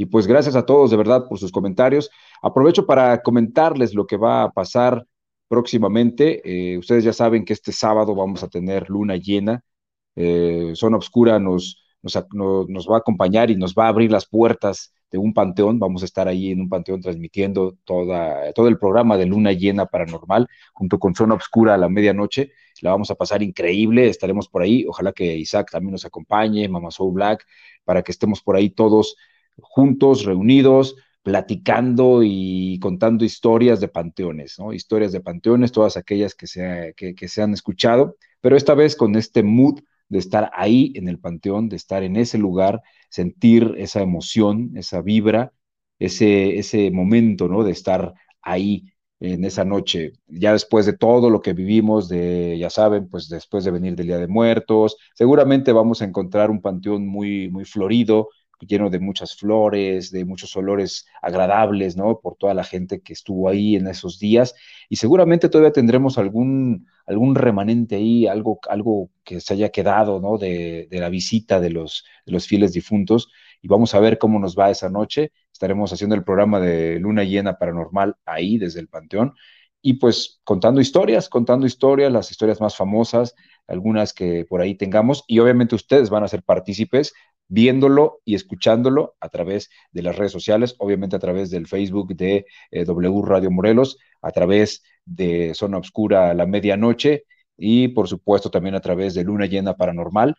[0.00, 2.10] Y pues gracias a todos de verdad por sus comentarios.
[2.40, 5.06] Aprovecho para comentarles lo que va a pasar
[5.46, 6.40] próximamente.
[6.42, 9.62] Eh, ustedes ya saben que este sábado vamos a tener luna llena.
[10.16, 14.94] Eh, Zona Obscura nos, nos, va a acompañar y nos va a abrir las puertas
[15.10, 15.78] de un panteón.
[15.78, 19.84] Vamos a estar ahí en un panteón transmitiendo toda, todo el programa de luna llena
[19.84, 22.52] paranormal junto con Zona Obscura a la medianoche.
[22.80, 24.08] La vamos a pasar increíble.
[24.08, 24.86] Estaremos por ahí.
[24.88, 27.44] Ojalá que Isaac también nos acompañe, Mama Soul Black,
[27.84, 29.16] para que estemos por ahí todos
[29.62, 34.72] juntos, reunidos, platicando y contando historias de panteones, ¿no?
[34.72, 39.16] Historias de panteones, todas aquellas que se, que, se han escuchado, pero esta vez con
[39.16, 44.00] este mood de estar ahí en el panteón, de estar en ese lugar, sentir esa
[44.02, 45.52] emoción, esa vibra,
[45.98, 47.64] ese, ese momento, ¿no?
[47.64, 52.70] De estar ahí en esa noche, ya después de todo lo que vivimos, de, ya
[52.70, 57.06] saben, pues después de venir del Día de Muertos, seguramente vamos a encontrar un panteón
[57.06, 62.20] muy, muy florido, lleno de muchas flores, de muchos olores agradables, ¿no?
[62.20, 64.54] Por toda la gente que estuvo ahí en esos días.
[64.88, 70.38] Y seguramente todavía tendremos algún, algún remanente ahí, algo, algo que se haya quedado, ¿no?
[70.38, 73.30] De, de la visita de los, de los fieles difuntos.
[73.62, 75.32] Y vamos a ver cómo nos va esa noche.
[75.52, 79.34] Estaremos haciendo el programa de Luna Llena Paranormal ahí, desde el Panteón.
[79.82, 83.34] Y pues contando historias, contando historias, las historias más famosas,
[83.66, 85.24] algunas que por ahí tengamos.
[85.26, 87.14] Y obviamente ustedes van a ser partícipes
[87.50, 92.46] viéndolo y escuchándolo a través de las redes sociales, obviamente a través del Facebook de
[92.70, 97.24] eh, W Radio Morelos, a través de Zona Obscura a la medianoche
[97.56, 100.36] y por supuesto también a través de Luna Llena Paranormal,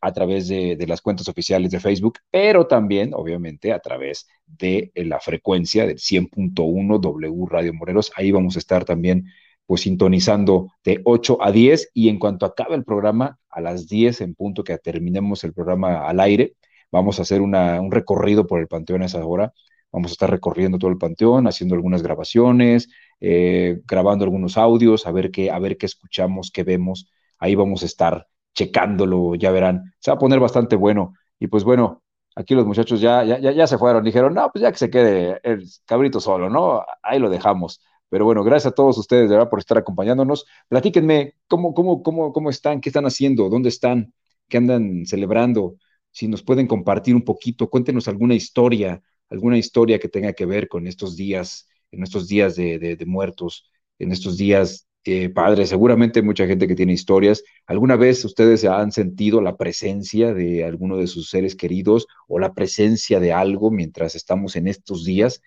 [0.00, 5.04] a través de, las cuentas oficiales de Facebook, pero también obviamente a través de eh,
[5.04, 8.12] la frecuencia del 100.1 W Radio Morelos.
[8.16, 9.26] Ahí vamos a estar también
[9.68, 14.22] pues sintonizando de 8 a 10 y en cuanto acabe el programa, a las 10
[14.22, 16.54] en punto que terminemos el programa al aire,
[16.90, 17.52] vamos a hacer un
[17.90, 19.52] recorrido por el Panteón a esa hora.
[19.92, 22.88] Vamos a estar recorriendo todo el Panteón, haciendo algunas grabaciones,
[23.20, 27.10] eh, grabando algunos audios, a ver, qué, a ver qué escuchamos, qué vemos.
[27.38, 29.92] Ahí vamos a estar checándolo, ya verán.
[29.98, 31.12] Se va a poner bastante bueno.
[31.38, 32.02] Y pues bueno,
[32.36, 34.02] aquí los muchachos ya, ya, ya se fueron.
[34.02, 36.82] Dijeron, no, pues ya que se quede el cabrito solo, ¿no?
[37.02, 37.82] Ahí lo dejamos.
[38.10, 40.46] Pero bueno, gracias a todos ustedes, por estar acompañándonos.
[40.68, 44.14] Platíquenme cómo, cómo, cómo, cómo están, qué están haciendo, dónde están,
[44.48, 45.76] qué andan celebrando.
[46.10, 50.68] Si nos pueden compartir un poquito, cuéntenos alguna historia, alguna historia que tenga que ver
[50.68, 55.68] con estos días, en estos días de, muertos, en estos días eh, padres.
[55.68, 57.44] Seguramente mucha gente que tiene historias.
[57.66, 62.54] ¿Alguna vez ustedes han sentido la presencia de alguno de sus seres queridos o la
[62.54, 65.42] presencia de algo mientras estamos en estos días?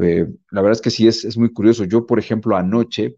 [0.00, 1.84] Eh, la verdad es que sí, es, es, muy curioso.
[1.84, 3.16] Yo, por ejemplo, anoche,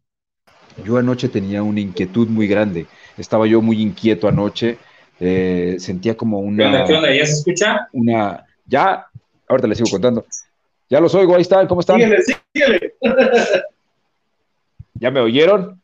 [0.85, 2.87] yo anoche tenía una inquietud muy grande.
[3.17, 4.79] Estaba yo muy inquieto anoche.
[5.21, 6.85] Eh, sentía como una...
[6.85, 7.15] ¿Qué onda?
[7.15, 7.89] ¿Ya se escucha?
[7.93, 8.45] Una...
[8.67, 9.07] Ya,
[9.49, 10.27] ahorita les sigo contando.
[10.91, 11.97] Ya los oigo, ahí están, ¿cómo están?
[11.97, 12.95] Síguele, síguele.
[14.95, 15.81] ¿Ya me oyeron?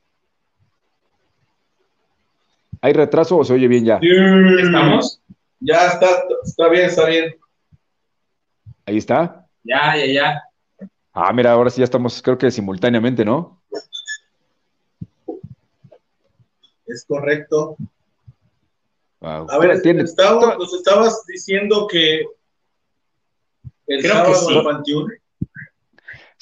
[2.81, 4.00] ¿Hay retraso o se oye bien ya?
[4.00, 5.20] ¿Estamos?
[5.61, 6.07] Ya está,
[6.42, 7.37] está bien, está bien.
[8.87, 9.46] Ahí está.
[9.62, 10.42] Ya, ya, ya.
[11.12, 13.61] Ah, mira, ahora sí ya estamos, creo que simultáneamente, ¿no?
[16.87, 17.77] Es correcto.
[19.20, 22.25] A ver, nos estabas diciendo que
[23.87, 25.19] el creo sábado que sí.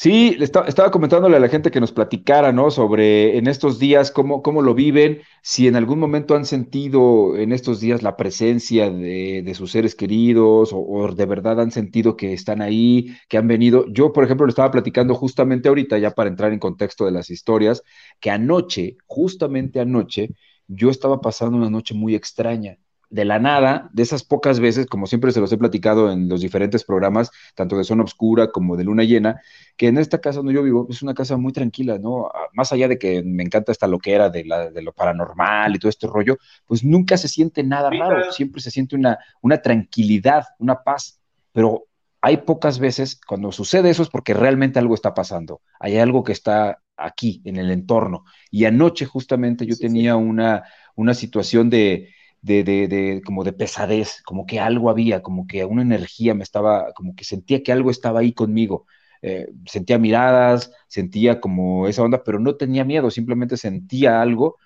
[0.01, 2.71] Sí, estaba comentándole a la gente que nos platicara, ¿no?
[2.71, 7.51] Sobre en estos días, cómo, cómo lo viven, si en algún momento han sentido en
[7.51, 12.63] estos días la presencia de, sus seres queridos o, de verdad han sentido que están
[12.63, 13.87] ahí, que han venido.
[13.89, 17.29] Yo, por ejemplo, le estaba platicando justamente ahorita, ya para entrar en contexto de las
[17.29, 17.83] historias,
[18.21, 20.31] que anoche, justamente anoche,
[20.69, 22.79] yo estaba pasando una noche muy extraña
[23.11, 26.41] de la nada, de esas pocas veces, como siempre se los he platicado en los
[26.41, 29.41] diferentes programas, tanto de Zona Oscura como de Luna Llena,
[29.77, 32.27] que en esta casa donde yo vivo es una casa muy tranquila, ¿no?
[32.27, 35.79] Ah, más allá de que me encanta esta loquera de, la, de lo paranormal y
[35.79, 40.45] todo este rollo, pues nunca se siente nada raro, siempre se siente una, una tranquilidad,
[40.59, 41.21] una paz,
[41.53, 41.85] pero
[42.21, 46.33] hay pocas veces cuando sucede eso es porque realmente algo está pasando, hay algo que
[46.33, 48.25] está aquí, en el entorno.
[48.51, 50.65] Y anoche justamente yo tenía Una,
[50.97, 52.13] una situación de
[52.43, 56.93] de, de, como de pesadez, como que algo había, como que una energía me estaba,
[56.95, 58.87] como que sentía que algo estaba ahí conmigo.
[59.23, 64.57] Eh, sentía miradas, sentía como esa onda, pero no tenía miedo, simplemente sentía algo.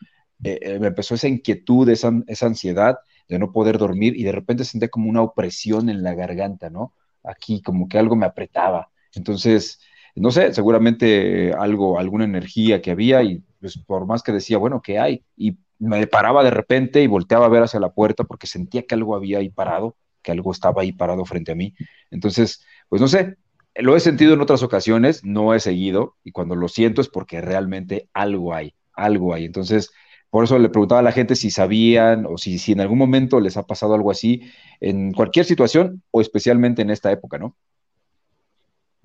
[0.44, 4.32] Eh, eh, me empezó esa inquietud, esa, esa ansiedad de no poder dormir y de
[4.32, 6.94] repente sentía como una opresión en la garganta, ¿no?
[7.22, 8.90] Aquí, como que algo me apretaba.
[9.14, 9.80] Entonces,
[10.14, 14.82] no sé, seguramente algo, alguna energía que había y pues por más que decía, bueno,
[14.82, 15.24] ¿qué hay?
[15.36, 18.94] Y me paraba de repente y volteaba a ver hacia la puerta porque sentía que
[18.94, 21.74] algo había ahí parado, que algo estaba ahí parado frente a mí.
[22.10, 23.36] Entonces, pues no sé,
[23.74, 27.40] lo he sentido en otras ocasiones, no he seguido, y cuando lo siento es porque
[27.40, 29.44] realmente algo hay, algo hay.
[29.44, 29.90] Entonces,
[30.30, 33.40] por eso le preguntaba a la gente si sabían o si, si en algún momento
[33.40, 34.42] les ha pasado algo así
[34.80, 37.56] en cualquier situación o especialmente en esta época, ¿no?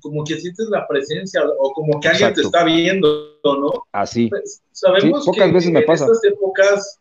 [0.02, 3.88] Como que sientes la presencia o como que alguien te está viendo, ¿no?
[3.92, 4.30] Así.
[4.30, 7.00] Pues, sabemos que veces me en estas épocas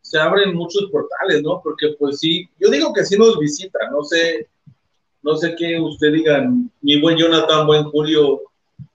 [0.00, 1.60] se abren muchos portales, ¿no?
[1.62, 4.48] Porque pues sí, yo digo que sí nos visita, no sé,
[5.22, 8.42] no sé qué usted digan, mi buen Jonathan, buen Julio,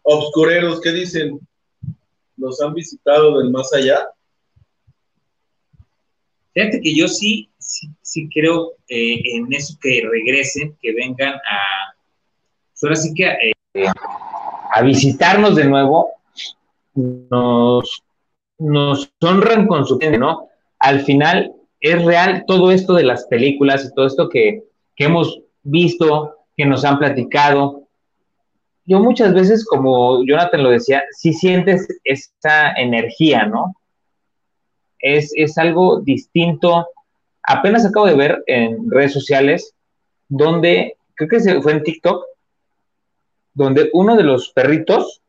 [0.03, 1.39] obscureros, ¿qué dicen?
[2.37, 4.07] ¿Los han visitado del más allá?
[6.53, 11.90] Fíjate que yo sí, sí, creo eh, en eso que regresen, que vengan a,
[12.83, 13.25] ahora sí que
[13.73, 13.87] eh,
[14.73, 16.11] a visitarnos de nuevo,
[16.95, 18.03] nos,
[18.57, 20.47] nos honran con su gente, ¿no?
[20.79, 24.63] Al final es real todo esto de las películas y todo esto que,
[24.95, 27.87] que hemos visto, que nos han platicado.
[28.85, 33.75] Yo muchas veces, como Jonathan lo decía, sí sientes esa energía, ¿no?
[34.99, 36.87] Es, es algo distinto.
[37.43, 39.73] Apenas acabo de ver en redes sociales
[40.27, 42.23] donde, creo que fue en TikTok,
[43.53, 45.21] donde uno de los perritos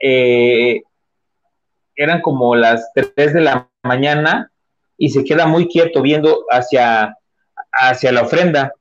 [0.00, 0.82] eh,
[1.96, 4.50] eran como las 3 de la mañana
[4.96, 7.16] y se queda muy quieto viendo hacia,
[7.72, 8.72] hacia la ofrenda.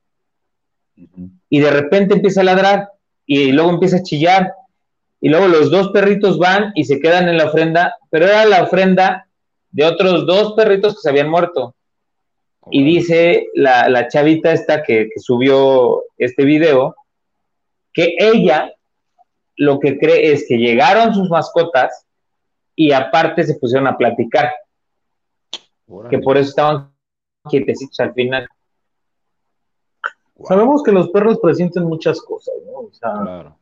[1.49, 2.89] Y de repente empieza a ladrar
[3.25, 4.53] y luego empieza a chillar.
[5.19, 8.63] Y luego los dos perritos van y se quedan en la ofrenda, pero era la
[8.63, 9.27] ofrenda
[9.71, 11.75] de otros dos perritos que se habían muerto.
[12.69, 16.95] Y dice la, chavita esta que, que subió este video,
[17.93, 18.71] que ella
[19.57, 22.05] lo que cree es que llegaron sus mascotas
[22.75, 24.51] y aparte se pusieron a platicar.
[26.09, 26.91] Que por eso estaban
[27.49, 28.47] quietecitos al final.
[30.43, 32.79] Sabemos que los perros presienten muchas cosas, ¿no?
[32.79, 33.57] O sea, claro.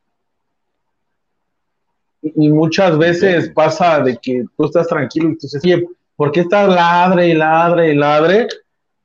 [2.21, 6.41] Y muchas veces pasa de que tú estás tranquilo y tú dices, oye, ¿por qué
[6.41, 8.47] estás ladre y ladre y ladre?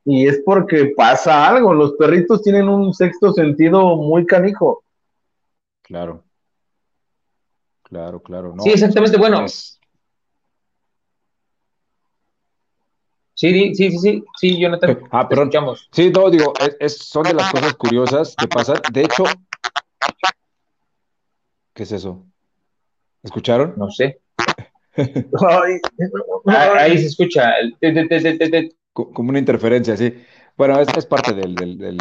[0.04, 1.74] Y es porque pasa algo.
[1.74, 4.82] Los perritos tienen un sexto sentido muy canijo.
[5.82, 6.24] Claro.
[7.90, 8.54] Claro, claro.
[8.54, 9.18] No, sí, exactamente.
[9.18, 9.46] Bueno.
[13.34, 15.00] Sí, sí, sí, sí, sí, Jonathan.
[15.10, 15.50] Ah, perdón.
[15.90, 18.76] Sí, no, digo, es, son de las cosas curiosas que pasan.
[18.92, 19.24] De hecho,
[21.74, 22.24] ¿qué es eso?
[23.24, 23.74] ¿Escucharon?
[23.76, 24.20] No sé.
[26.78, 27.54] ahí, se escucha.
[28.92, 30.14] Como una interferencia, sí.
[30.56, 31.98] Bueno, es, es parte del,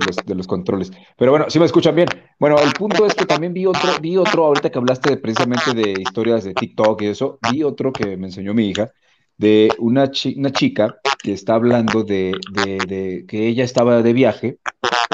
[0.00, 0.90] de los, controles.
[1.16, 2.08] Pero bueno, si me escuchan bien.
[2.38, 5.94] Bueno, el punto es que también vi otro, vi otro, ahorita que hablaste precisamente de
[6.00, 8.90] historias de TikTok y eso, vi otro que me enseñó mi hija,
[9.36, 12.32] de una, una chica que está hablando de,
[13.26, 14.58] que ella estaba de viaje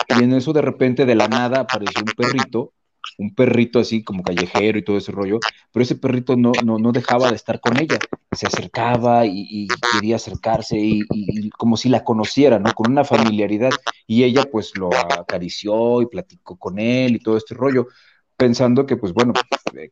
[0.08, 2.72] y en eso de repente de la nada apareció un perrito
[3.18, 5.38] un perrito así como callejero y todo ese rollo,
[5.72, 7.98] pero ese perrito no, no, no dejaba de estar con ella,
[8.32, 12.72] se acercaba y, quería acercarse y, como si la conociera, ¿no?
[12.74, 13.70] Con una familiaridad
[14.07, 17.88] y ella pues lo acarició y platicó con él y todo este rollo,
[18.36, 19.32] pensando que pues bueno,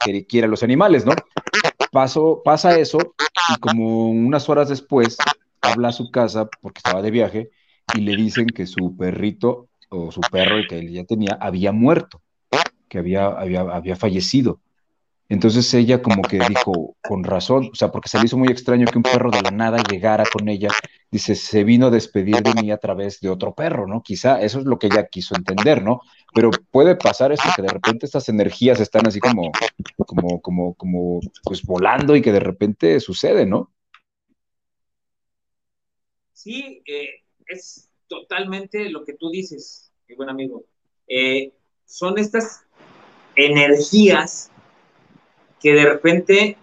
[0.01, 1.12] que quiere a los animales, ¿no?
[1.91, 2.99] Pasó, pasa eso
[3.55, 5.17] y como unas horas después
[5.62, 7.51] habla a su casa porque estaba de viaje
[7.95, 12.21] y le dicen que su perrito o su perro, que él ya tenía, había muerto
[12.95, 14.61] que había, había, había fallecido.
[15.29, 18.87] Entonces ella como que dijo, con razón, o sea, porque se le hizo muy extraño
[18.87, 20.69] que un perro de la nada llegara con ella,
[21.11, 24.01] dice, se vino a despedir de mí a través de otro perro, ¿no?
[24.01, 26.03] Quizá eso es lo que ella quiso entender, ¿no?
[26.33, 29.51] Pero puede pasar esto, que de repente estas energías están así como,
[30.07, 33.73] como, como, como, pues volando y que de repente sucede, ¿no?
[36.33, 40.65] Sí, eh, es totalmente lo que tú dices, mi buen amigo.
[41.09, 41.53] Eh,
[41.87, 42.65] son estas
[43.37, 44.51] energías
[45.61, 46.59] que de repente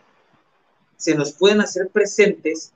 [0.98, 2.74] se nos pueden hacer presentes,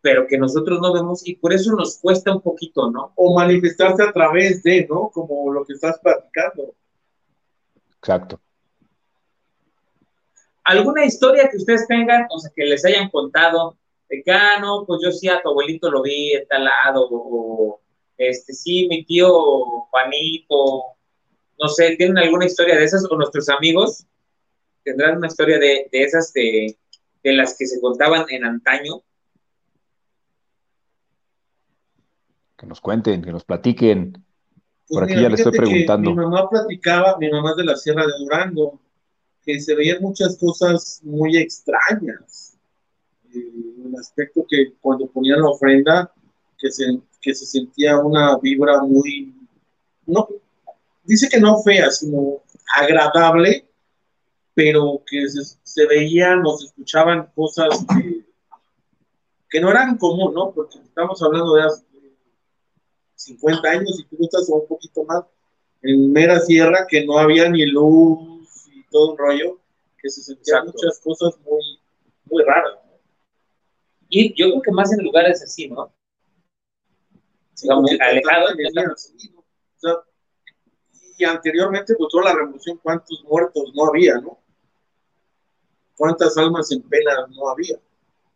[0.00, 3.12] pero que nosotros no vemos y por eso nos cuesta un poquito, ¿no?
[3.16, 5.10] O manifestarse a través de, ¿no?
[5.10, 6.74] Como lo que estás platicando.
[7.98, 8.40] Exacto.
[10.64, 13.76] ¿Alguna historia que ustedes tengan, o sea, que les hayan contado,
[14.08, 17.08] de que, ah, no, pues yo sí a tu abuelito lo vi en tal lado,
[17.10, 17.80] o
[18.18, 19.30] este, sí, mi tío
[19.90, 20.84] Juanito,
[21.62, 24.06] no sé, ¿tienen alguna historia de esas o nuestros amigos?
[24.84, 26.76] tendrán una historia de, esas de,
[27.22, 29.02] las que se contaban en antaño.
[32.56, 34.12] Que nos cuenten, que nos platiquen.
[34.12, 34.24] Pues
[34.88, 36.10] Por aquí ya le estoy preguntando.
[36.10, 38.80] Mi mamá platicaba, mi mamá es de la Sierra de Durango,
[39.44, 42.58] que se veían muchas cosas muy extrañas.
[43.34, 46.12] Eh, el aspecto que cuando ponían la ofrenda,
[46.58, 49.34] que se, que se sentía una vibra muy,
[50.06, 50.28] no,
[51.04, 52.42] dice que no fea, sino
[52.76, 53.68] agradable,
[54.54, 57.84] pero que se, veían o se escuchaban cosas
[59.50, 60.52] que, no eran común, ¿no?
[60.52, 61.84] Porque estamos hablando de hace
[63.16, 65.24] 50 años y tú estás un poquito más
[65.82, 69.58] en mera sierra que no había ni luz y todo un rollo,
[69.98, 71.78] que se sentían muchas cosas muy,
[72.26, 72.74] muy raras.
[72.86, 72.92] ¿no?
[74.08, 75.92] Y yo creo que más en lugares así, ¿no?
[77.60, 78.54] Digamos, alejados.
[81.18, 84.38] Y anteriormente, pues toda la revolución, ¿cuántos muertos no había, no?
[86.02, 87.78] cuántas almas en pena no había.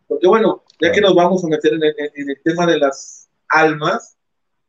[0.07, 4.17] Porque bueno, ya que nos vamos a meter en el, tema de las almas,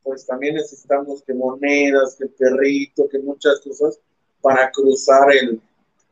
[0.02, 4.00] pues también necesitamos que monedas, que perrito, que muchas cosas
[4.42, 5.62] para cruzar el,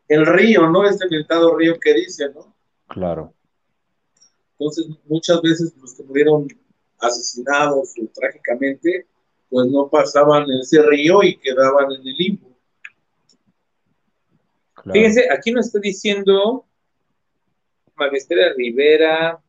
[0.06, 0.84] el río, ¿no?
[0.84, 2.54] Este inventado río que dice, ¿no?
[2.86, 3.34] Claro.
[4.52, 6.46] Entonces, muchas veces los que murieron
[7.00, 9.08] asesinados o trágicamente,
[9.48, 12.56] pues no pasaban ese río y quedaban en el limbo.
[14.92, 16.64] Fíjense, aquí nos está diciendo
[17.96, 19.42] Magistera Rivera,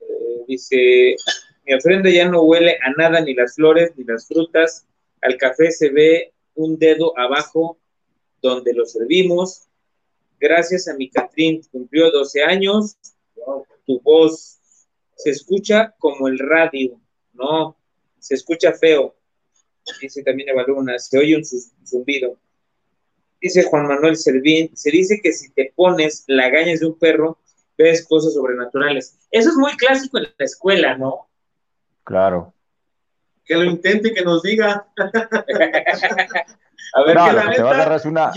[0.00, 1.16] eh, dice,
[1.64, 4.86] mi ofrenda ya no huele a nada, ni las flores, ni las frutas,
[5.22, 7.78] al café se ve un dedo abajo
[8.42, 9.66] donde lo servimos.
[10.38, 12.96] Gracias a mi Catrín, cumplió 12 años,
[13.86, 14.58] tu voz
[15.16, 17.00] se escucha como el radio,
[17.32, 17.76] no,
[18.24, 19.14] se escucha feo.
[20.00, 22.38] Dice también Eva Luna, se oye un zumbido.
[23.38, 27.38] Dice Juan Manuel Servín, se dice que si te pones lagañas de un perro,
[27.76, 29.18] ves cosas sobrenaturales.
[29.30, 31.28] Eso es muy clásico en la escuela, ¿no?
[32.04, 32.54] Claro.
[33.44, 34.88] Que lo intente, que nos diga.
[34.96, 38.32] a ver, no, la te va a agarrar una,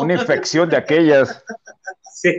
[0.00, 1.42] una infección de aquellas.
[2.14, 2.36] sí.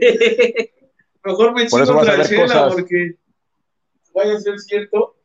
[1.24, 3.16] Mejor me otra chela porque
[4.14, 5.16] vaya a ser cierto.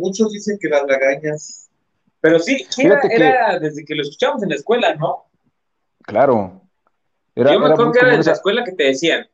[0.00, 1.70] Muchos dicen que las lagañas
[2.20, 5.26] pero sí, era, desde que lo escuchamos en la escuela, ¿no?
[6.02, 6.60] Claro.
[7.34, 9.26] Era, Yo me acuerdo que era en la escuela que te decían,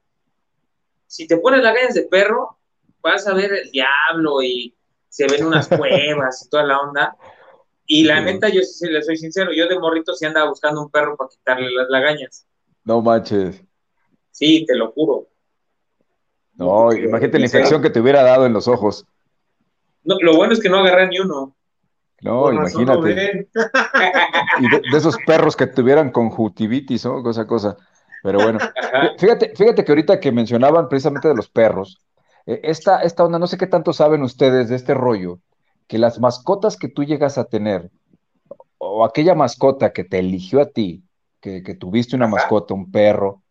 [1.07, 2.59] si te pones las gallas de perro,
[3.03, 4.75] vas a ver el diablo y
[5.09, 7.17] se ven unas cuevas y toda la onda.
[7.89, 10.91] Y la neta, yo sí le soy sincero, yo de morrito sí andaba buscando un
[10.91, 12.47] perro para quitarle las lagañas.
[12.85, 13.63] No manches.
[14.31, 15.29] Sí, te lo juro.
[16.55, 19.07] No, imagínate la infección que te hubiera dado en los ojos.
[20.07, 21.55] No, lo bueno es que no agarré ni uno.
[22.23, 23.49] No, imagínate.
[24.61, 27.23] y de, esos perros que tuvieran conjuntivitis, ¿no?
[27.23, 27.77] Cosa, cosa.
[28.23, 28.59] Pero bueno,
[29.19, 32.01] fíjate, fíjate que ahorita que mencionaban precisamente de los perros,
[32.47, 35.41] eh, esta, esta onda, no sé qué tanto saben ustedes de este rollo,
[35.87, 37.91] que las mascotas que tú llegas a tener,
[38.79, 41.05] o aquella mascota que te eligió a ti,
[41.41, 43.43] que, que tuviste una mascota, un perro,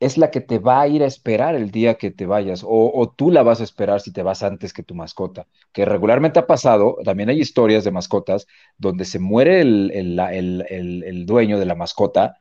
[0.00, 3.12] es la que te va a ir a esperar el día que te vayas, o,
[3.14, 6.46] tú la vas a esperar si te vas antes que tu mascota, que regularmente ha
[6.46, 8.46] pasado, también hay historias de mascotas
[8.78, 12.38] donde se muere el, el dueño de la mascota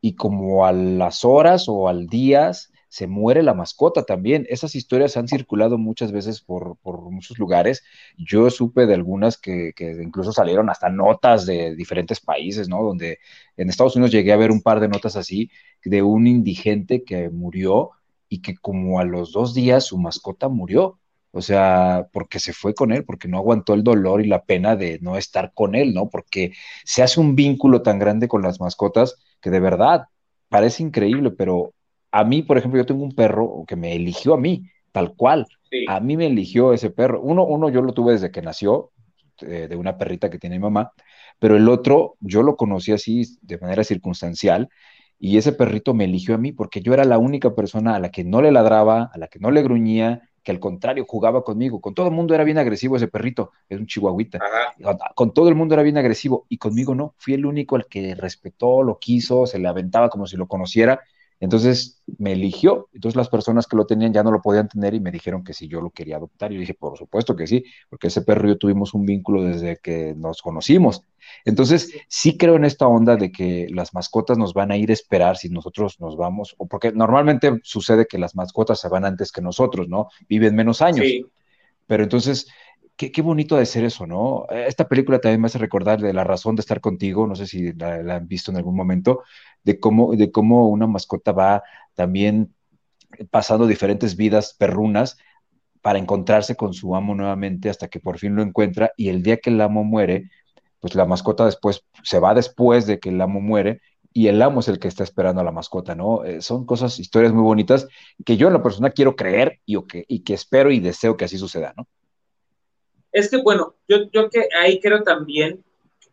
[0.00, 4.44] y como a las horas o al días se muere la mascota también.
[4.50, 6.76] Esas historias han circulado muchas veces por,
[7.10, 7.82] muchos lugares.
[8.18, 12.82] Yo supe de algunas que, incluso salieron hasta notas de diferentes países, ¿no?
[12.82, 13.18] Donde
[13.56, 15.50] en Estados Unidos llegué a ver un par de notas así
[15.82, 17.92] de un indigente que murió
[18.28, 21.00] y que como a los dos días su mascota murió.
[21.30, 24.76] O sea, porque se fue con él, porque no aguantó el dolor y la pena
[24.76, 26.10] de no estar con él, ¿no?
[26.10, 26.52] Porque
[26.84, 30.08] se hace un vínculo tan grande con las mascotas que de verdad
[30.50, 31.72] parece increíble, pero
[32.12, 35.46] a mí, por ejemplo, yo tengo un perro que me eligió a mí, tal cual.
[35.88, 37.20] A mí me eligió ese perro.
[37.22, 38.90] Uno, uno yo lo tuve desde que nació,
[39.40, 40.92] de, de una perrita que tiene mi mamá,
[41.38, 44.68] pero el otro yo lo conocí así de manera circunstancial
[45.18, 48.10] y ese perrito me eligió a mí porque yo era la única persona a la
[48.10, 51.80] que no le ladraba, a la que no le gruñía, que al contrario jugaba conmigo.
[51.80, 54.40] Con todo el mundo era bien agresivo ese perrito, es un chihuahuita.
[55.14, 57.14] Con todo el mundo era bien agresivo y conmigo no.
[57.18, 61.00] Fui el único al que respetó, lo quiso, se le aventaba como si lo conociera
[61.42, 65.00] entonces me eligió, entonces las personas que lo tenían ya no lo podían tener y
[65.00, 66.52] me dijeron que si yo lo quería adoptar.
[66.52, 69.42] Y yo dije, por supuesto que sí, porque ese perro y yo tuvimos un vínculo
[69.42, 71.02] desde que nos conocimos.
[71.44, 74.92] Entonces sí creo en esta onda de que las mascotas nos van a ir a
[74.92, 79.32] esperar si nosotros nos vamos, o porque normalmente sucede que las mascotas se van antes
[79.32, 80.10] que nosotros, ¿no?
[80.28, 81.08] Viven menos años.
[81.88, 82.46] Pero entonces
[82.96, 84.46] Qué, bonito de ser eso, ¿no?
[84.50, 87.72] Esta película también me hace recordar de la razón de estar contigo, no sé si
[87.72, 89.22] la, han visto en algún momento,
[89.64, 91.62] de cómo, de cómo una mascota va
[91.94, 92.54] también
[93.30, 95.16] pasando diferentes vidas perrunas
[95.80, 99.38] para encontrarse con su amo nuevamente hasta que por fin lo encuentra y el día
[99.38, 100.30] que el amo muere,
[100.80, 103.80] pues la mascota después se va después de que el amo muere
[104.12, 106.24] y el amo es el que está esperando a la mascota, ¿no?
[106.24, 107.88] Eh, son cosas, historias muy bonitas
[108.24, 109.76] que yo en la persona quiero creer y,
[110.08, 111.88] y que espero y deseo que así suceda, ¿no?
[113.12, 115.62] Es que, bueno, yo, yo que ahí creo también,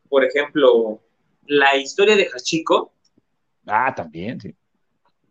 [0.09, 1.01] por ejemplo,
[1.45, 2.93] la historia de Hachiko.
[3.65, 4.53] Ah, también, sí.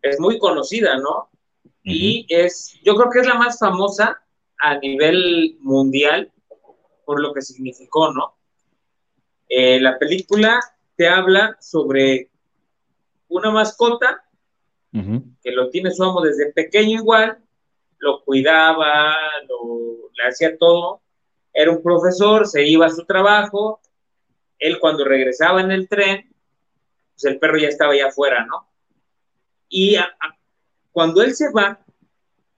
[0.01, 1.29] Es muy conocida, ¿no?
[1.83, 4.21] Y es, yo creo que es la más famosa
[4.59, 6.31] a nivel mundial
[7.05, 8.35] por lo que significó, ¿no?
[9.47, 10.59] Eh, la película
[10.95, 12.29] te habla sobre
[13.29, 14.23] una mascota
[14.91, 17.37] que lo tiene su amo desde pequeño igual,
[17.99, 19.15] lo cuidaba,
[19.47, 21.01] lo, le hacía todo,
[21.53, 23.81] era un profesor, se iba a su trabajo,
[24.59, 26.33] él cuando regresaba en el tren,
[27.13, 28.69] pues el perro ya estaba allá afuera, ¿no?
[29.69, 29.97] Y
[30.91, 31.79] cuando él se va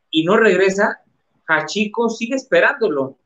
[0.10, 1.04] y no regresa,
[1.48, 3.18] Hachiko sigue esperándolo.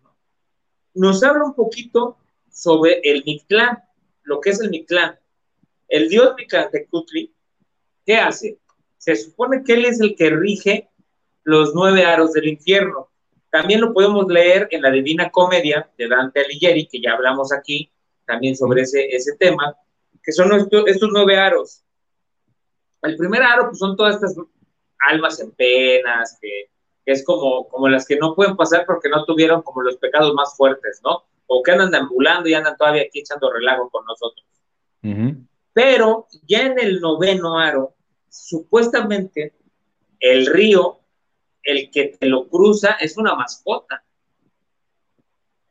[0.93, 2.17] Nos habla un poquito
[2.49, 3.83] sobre el Mictlán,
[4.23, 5.19] lo que es el Mictlán.
[5.87, 7.33] El dios Mictlantecutli,
[8.05, 8.59] ¿qué hace?
[8.97, 10.89] Se supone que él es el que rige
[11.43, 13.09] los nueve aros del infierno.
[13.55, 17.89] También lo podemos leer en la Divina Comedia de Dante Alighieri, que ya hablamos aquí
[18.25, 19.73] también sobre ese, ese tema,
[20.21, 20.51] que son
[20.85, 21.81] estos, nueve aros.
[23.01, 24.35] El primer aro pues, son todas estas
[25.09, 26.69] almas en penas, que,
[27.05, 30.57] es como, como las que no pueden pasar porque no tuvieron como los pecados más
[30.57, 31.23] fuertes, ¿no?
[31.47, 34.45] O que andan ambulando y andan todavía aquí echando relajo con nosotros.
[35.71, 37.95] Pero ya en el noveno aro,
[38.27, 39.53] supuestamente
[40.19, 40.99] el río
[41.65, 44.03] el que te lo cruza es una mascota.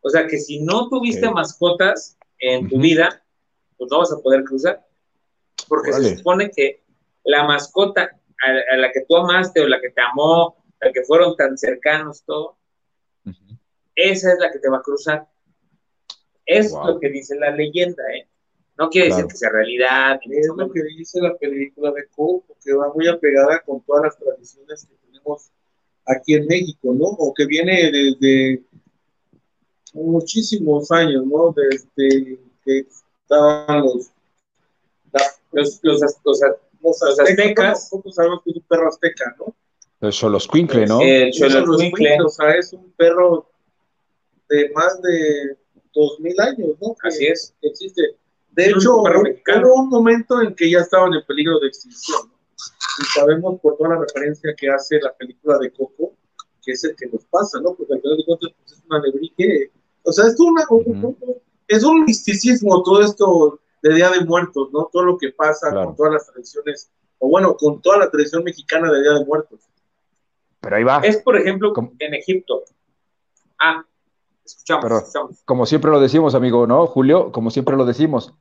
[0.01, 3.25] O sea que si no tuviste mascotas en tu vida,
[3.79, 4.87] pues no vas a poder cruzar.
[5.67, 6.85] Porque se supone que
[7.25, 11.35] la mascota a, la que tú amaste o la que te amó, la que fueron
[11.37, 12.59] tan cercanos, todo,
[13.95, 15.27] esa es la que te va a cruzar.
[16.45, 18.29] Es lo que dice la leyenda, ¿eh?
[18.77, 20.19] No quiere decir que sea realidad.
[20.29, 24.19] Es lo que dice la película de Coco, que va muy apegada con todas las
[24.19, 25.53] tradiciones que tenemos
[26.07, 27.07] aquí en México, ¿no?
[27.07, 28.63] O que viene desde
[29.93, 31.55] muchísimos años, ¿no?
[31.57, 32.87] Desde que
[33.23, 34.11] estaban los,
[35.53, 36.01] los, los,
[36.83, 37.91] los, aztecas.
[37.93, 39.55] Nosotros sabemos que es un perro azteca, ¿no?
[40.01, 41.01] El Xoloscuincle, ¿no?
[41.01, 42.19] El Xoloscuincle.
[42.23, 43.49] O sea, es un perro
[44.49, 45.57] de más de
[45.95, 46.95] dos mil años, ¿no?
[47.03, 47.55] Así es.
[47.61, 48.03] Que existe.
[48.51, 52.34] De hecho, hubo un momento en que ya estaban en peligro de extinción, ¿no?
[53.01, 56.13] Y sabemos por toda la referencia que hace la película de Coco,
[56.65, 57.75] que es el que nos pasa, ¿no?
[57.75, 59.71] Porque al final de cuentas pues, es una lebrique,
[60.03, 60.63] o sea, es, una,
[61.69, 64.89] es un misticismo todo esto de Día de Muertos, ¿no?
[64.93, 68.91] Todo lo que pasa con todas las tradiciones, o bueno, con toda la tradición mexicana
[68.91, 69.61] de Día de Muertos.
[70.61, 71.01] Pero ahí va.
[71.01, 72.65] Es, por ejemplo, en Egipto.
[73.61, 73.85] Ah,
[74.45, 75.43] escuchamos, escuchamos.
[75.45, 77.33] Como siempre lo decimos, amigo, ¿no, Julio?
[77.33, 78.33] Como siempre lo decimos,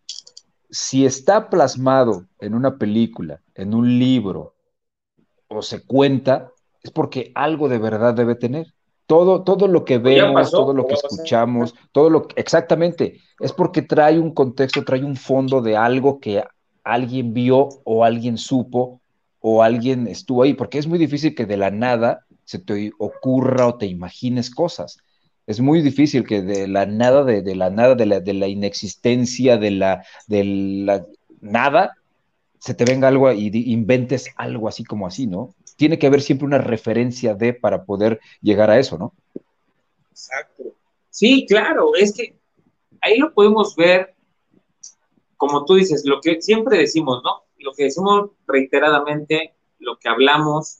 [0.73, 4.55] si está plasmado en una película, en un libro
[5.47, 6.51] o se cuenta,
[6.81, 8.73] es porque algo de verdad debe tener.
[9.05, 13.83] Todo, todo lo que vemos, todo lo que escuchamos, todo lo que, exactamente, es porque
[13.83, 16.43] trae un contexto, trae un fondo de algo que
[16.83, 18.99] alguien vio o alguien supo
[19.41, 23.67] o alguien estuvo ahí, porque es muy difícil que de la nada se te ocurra
[23.67, 24.97] o te imagines cosas
[25.45, 30.05] es muy difícil que de la nada, de, la nada, de la, inexistencia, de la,
[30.27, 31.05] de la
[31.41, 31.97] nada,
[32.59, 35.53] se te venga algo y inventes algo así como así, ¿no?
[35.75, 39.13] Tiene que haber siempre una referencia de para poder llegar a eso, ¿no?
[40.11, 40.63] Exacto.
[41.09, 42.37] Sí, claro, es que
[43.01, 44.15] ahí lo podemos ver,
[45.35, 47.43] como tú dices, lo que siempre decimos, ¿no?
[47.57, 50.79] Lo que decimos reiteradamente, lo que hablamos,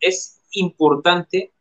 [0.00, 1.52] es importante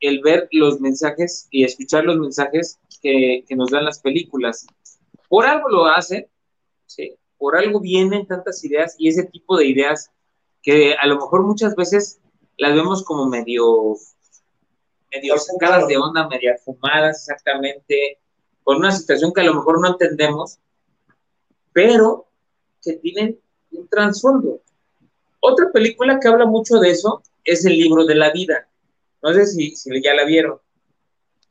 [0.00, 4.66] el ver los mensajes y escuchar los mensajes que, nos dan las películas.
[5.28, 6.26] Por algo lo hacen,
[6.86, 7.16] ¿sí?
[7.38, 10.10] por algo vienen tantas ideas y ese tipo de ideas
[10.62, 12.20] que a lo mejor muchas veces
[12.56, 13.96] las vemos como medio,
[15.12, 18.18] medio sacadas de onda, medio fumadas exactamente,
[18.62, 20.58] con una situación que a lo mejor no entendemos,
[21.72, 22.26] pero
[22.82, 23.38] que tienen
[23.72, 24.60] un trasfondo.
[25.40, 28.68] Otra película que habla mucho de eso es el libro de la vida.
[29.22, 30.58] No sé si, si ya la vieron.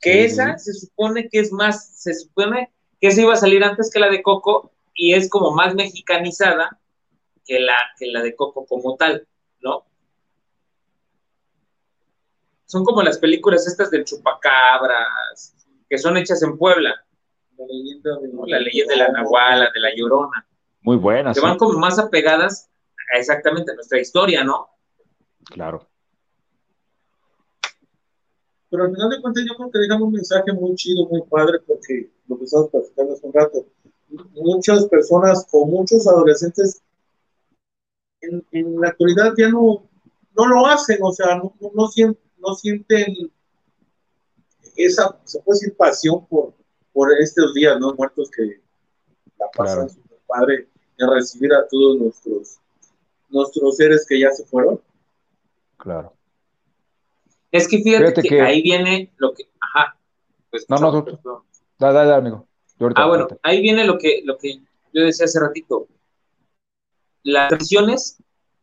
[0.01, 3.91] Que esa se supone que es más, se supone que esa iba a salir antes
[3.91, 6.79] que la de Coco y es como más mexicanizada
[7.45, 9.27] que la, que la de Coco como tal,
[9.61, 9.85] ¿no?
[12.65, 15.55] Son como las películas estas del chupacabras,
[15.89, 17.03] que son hechas en Puebla.
[17.57, 20.47] La leyenda de, la, leyenda de la Nahuala, de la Llorona.
[20.81, 21.35] Muy buenas.
[21.35, 22.69] Que van como más apegadas
[23.13, 24.69] a exactamente a nuestra historia, ¿no?
[25.45, 25.88] Claro.
[28.69, 31.59] Pero al final de cuentas yo creo que dejamos un mensaje muy chido, muy padre,
[31.65, 33.65] porque lo que estamos platicando hace un rato,
[34.33, 36.81] muchas personas o muchos adolescentes
[38.21, 39.83] en, la actualidad ya no,
[40.35, 43.31] no lo hacen, o sea, no, no, sienten,
[44.75, 46.53] esa, se puede decir, pasión por,
[46.93, 47.93] por estos días, ¿no?
[47.95, 48.61] Muertos que
[49.37, 50.67] la pasan su padre
[50.97, 52.59] en recibir a todos nuestros,
[53.29, 54.79] nuestros seres que ya se fueron.
[55.77, 56.13] Claro.
[57.51, 59.49] Es que fíjate, que, ahí viene lo que.
[59.59, 59.97] Ajá.
[60.51, 60.91] Pues, no, no,
[61.23, 61.45] no.
[61.77, 62.47] Dale, dale, amigo.
[62.95, 64.59] ah, bueno, ahí viene lo que, lo que
[64.93, 65.87] yo decía hace ratito.
[67.23, 68.21] Las tradiciones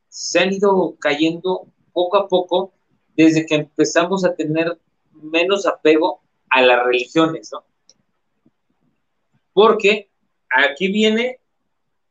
[0.08, 2.72] se han ido cayendo poco a poco
[3.16, 4.78] desde que empezamos a tener
[5.12, 6.20] menos apego
[6.50, 7.64] a las religiones, ¿no?
[9.52, 10.10] Porque
[10.50, 11.40] aquí viene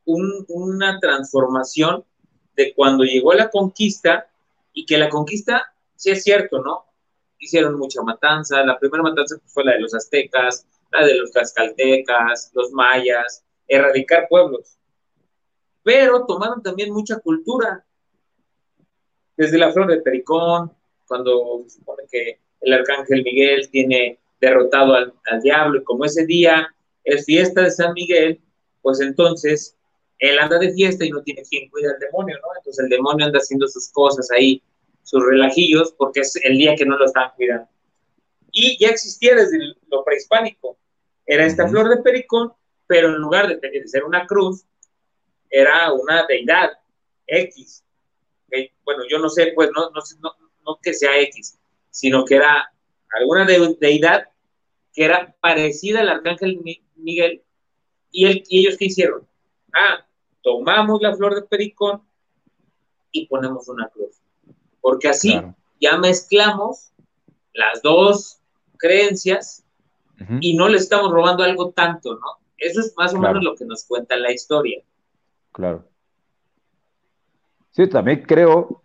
[0.04, 2.04] una transformación
[2.56, 4.28] de cuando llegó la conquista
[4.72, 6.84] y que la conquista sí es cierto, ¿no?
[7.38, 8.64] Hicieron mucha matanza.
[8.64, 14.26] La primera matanza fue la de los aztecas, la de los cascaltecas, los mayas, erradicar
[14.28, 14.78] pueblos.
[15.82, 17.84] Pero tomaron también mucha cultura.
[19.36, 20.72] Desde la flor de Pericón,
[21.06, 26.26] cuando se supone que el arcángel Miguel tiene derrotado al, al diablo, y como ese
[26.26, 26.74] día
[27.04, 28.40] es fiesta de San Miguel,
[28.82, 29.76] pues entonces
[30.18, 32.48] él anda de fiesta y no tiene quien cuida al demonio, ¿no?
[32.56, 34.62] Entonces el demonio anda haciendo sus cosas ahí
[35.06, 37.68] sus relajillos, porque es el día que no lo estaban cuidando.
[38.50, 39.56] Y ya existía desde
[39.88, 40.78] lo prehispánico.
[41.24, 42.52] Era esta flor de pericón,
[42.88, 44.64] pero en lugar de, ser una cruz,
[45.48, 46.72] era una deidad
[47.24, 47.84] X.
[48.84, 50.32] Bueno, yo no sé, pues no, no,
[50.64, 51.56] no, que sea X,
[51.90, 52.72] sino que era
[53.10, 54.28] alguna deidad
[54.92, 56.60] que era parecida al arcángel
[56.96, 57.44] Miguel.
[58.10, 59.28] ¿Y, el, ¿Y ellos qué hicieron?
[59.72, 60.04] Ah,
[60.42, 62.02] tomamos la flor de pericón
[63.12, 64.16] y ponemos una cruz
[64.86, 65.42] porque así
[65.80, 66.92] ya mezclamos
[67.54, 68.38] las dos
[68.76, 69.64] creencias
[70.40, 72.26] y no le estamos robando algo tanto, ¿no?
[72.56, 74.80] Eso es más o menos lo que nos cuenta la historia.
[75.50, 75.88] Claro.
[77.72, 78.84] Sí, también creo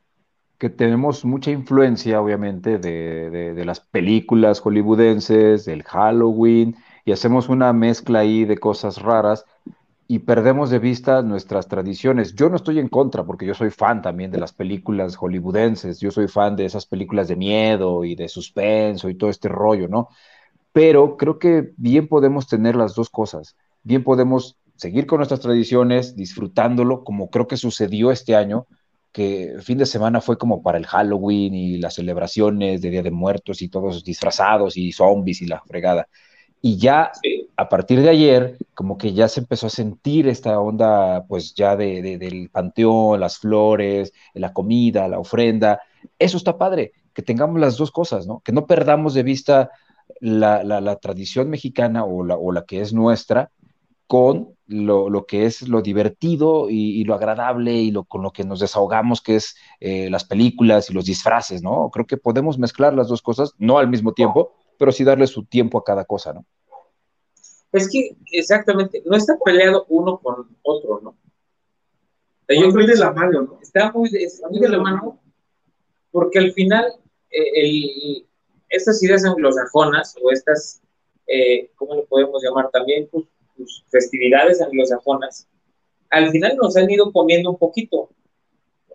[0.58, 6.76] que tenemos mucha influencia, obviamente, de, de, las películas hollywoodenses, del Halloween,
[7.06, 9.46] y hacemos una mezcla ahí de cosas raras
[10.12, 12.36] y perdemos de vista nuestras tradiciones.
[12.36, 16.12] Yo no estoy en contra, porque yo soy fan también de las películas hollywoodenses, yo
[16.12, 20.10] soy fan de esas películas de miedo y de suspenso y todo este rollo, ¿no?
[20.74, 23.56] Pero creo que bien podemos tener las dos cosas.
[23.84, 28.68] Bien podemos seguir con nuestras tradiciones, disfrutándolo, como creo que sucedió este año,
[29.14, 33.12] que fin de semana fue como para el Halloween y las celebraciones de Día de
[33.12, 36.10] Muertos y todos disfrazados y zombies y la fregada.
[36.62, 37.14] Y ya
[37.62, 41.76] a partir de ayer, como que ya se empezó a sentir esta onda, pues ya
[41.76, 45.80] de, del panteón, las flores, la comida, la ofrenda.
[46.18, 48.40] Eso está padre, que tengamos las dos cosas, ¿no?
[48.40, 49.70] Que no perdamos de vista
[50.20, 53.52] la, tradición mexicana o la, que es nuestra
[54.08, 58.44] con lo, lo que es lo divertido y, lo agradable y lo, con lo que
[58.44, 61.92] nos desahogamos, que es eh, las películas y los disfraces, ¿no?
[61.92, 65.46] Creo que podemos mezclar las dos cosas, no al mismo tiempo, pero sí darle su
[65.46, 66.44] tiempo a cada cosa, ¿no?
[67.72, 71.18] Es que exactamente, no está peleado uno con otro, ¿no?
[72.50, 73.60] Yo creo de la mano, ¿no?
[73.62, 74.28] Está muy de,
[74.70, 75.22] la mano,
[76.12, 76.86] porque al final,
[77.30, 78.26] eh,
[78.68, 80.82] estas ideas anglosajonas o estas,
[81.28, 83.08] eh, ¿cómo lo podemos llamar también?
[83.10, 85.48] Pues, pues, festividades anglosajonas,
[86.10, 88.10] al final nos han ido comiendo un poquito.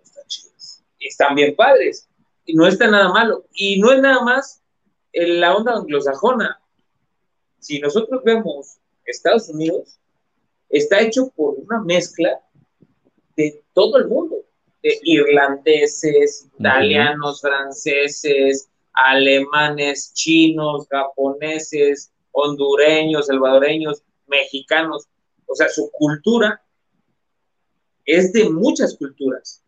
[0.03, 0.85] Están chidas.
[1.01, 2.09] Están bien padres.
[2.45, 3.47] Y no está nada malo.
[3.55, 4.63] Y no es nada más
[5.13, 6.61] la onda anglosajona.
[7.67, 9.99] Si nosotros vemos Estados Unidos,
[10.69, 12.41] está hecho por una mezcla
[13.35, 14.37] de todo el mundo,
[14.85, 25.09] de irlandeses, italianos, franceses, alemanes, chinos, japoneses, hondureños, salvadoreños, mexicanos.
[25.47, 26.63] O sea, su cultura
[28.05, 29.65] es de muchas culturas.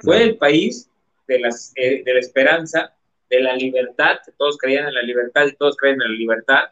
[0.00, 0.90] Fue el país
[1.28, 2.92] de, las, eh, de la esperanza,
[3.30, 6.64] de la libertad, que todos creían en la libertad y todos creen en la libertad,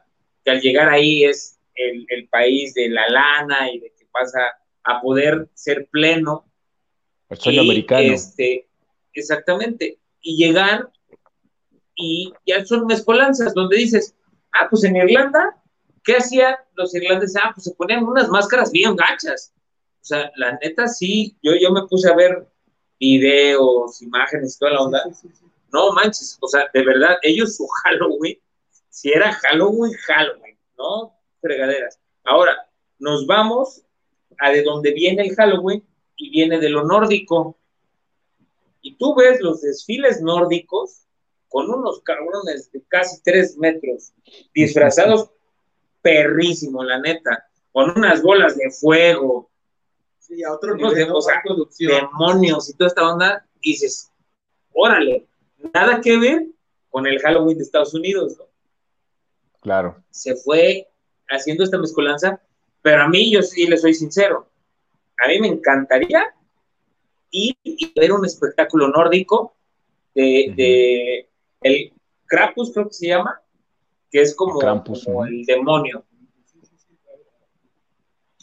[0.45, 4.40] que al llegar ahí es el, el país de la lana y de que pasa
[4.84, 6.45] a poder ser pleno.
[7.28, 8.03] El sueño americano.
[8.03, 8.68] Este,
[9.12, 9.99] exactamente.
[10.20, 10.90] Y llegar
[11.97, 14.14] y ya son mezcolanzas donde dices,
[14.53, 15.57] ah, pues en Irlanda,
[16.03, 17.40] ¿qué hacían los irlandeses?
[17.42, 19.53] Ah, pues se ponían unas máscaras bien gachas.
[20.03, 22.47] O sea, la neta sí, yo, yo me puse a ver
[23.01, 25.03] videos, imágenes, toda la onda.
[25.72, 28.38] No manches, o sea, de verdad, ellos su Halloween,
[28.95, 31.18] si era Halloween, Halloween, ¿no?
[31.40, 31.99] Fregaderas.
[32.22, 32.70] Ahora,
[33.01, 33.82] nos vamos
[34.38, 35.84] a de donde viene el Halloween
[36.14, 37.59] y viene de lo nórdico.
[38.82, 41.07] Y tú ves los desfiles nórdicos
[41.49, 44.12] con unos cabrones de casi tres metros,
[44.55, 45.30] disfrazados
[46.01, 49.51] perrísimo, la neta, con unas bolas de fuego.
[50.20, 51.09] Sí, a otro nivel,
[51.78, 54.12] demonios y toda esta onda, y dices,
[54.72, 55.26] órale,
[55.74, 56.47] nada que ver
[56.90, 58.53] con el Halloween de Estados Unidos, ¿no?
[59.64, 59.96] Claro.
[60.10, 60.86] Se fue
[61.30, 62.38] haciendo esta mezcolanza,
[62.82, 64.46] pero a mí, yo sí le soy sincero,
[65.24, 66.34] a mí me encantaría
[67.30, 69.56] ir y ver un espectáculo nórdico
[70.14, 71.26] de,
[71.62, 71.92] el
[72.26, 73.40] Krampus creo que se llama,
[74.10, 74.60] que es como,
[75.24, 76.04] el demonio.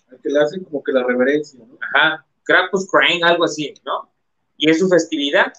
[0.10, 1.78] El que le hacen como que la reverencia, ¿no?
[1.94, 4.12] Ajá, Krampus Crane, algo así, ¿no?
[4.58, 5.54] Y es su festividad.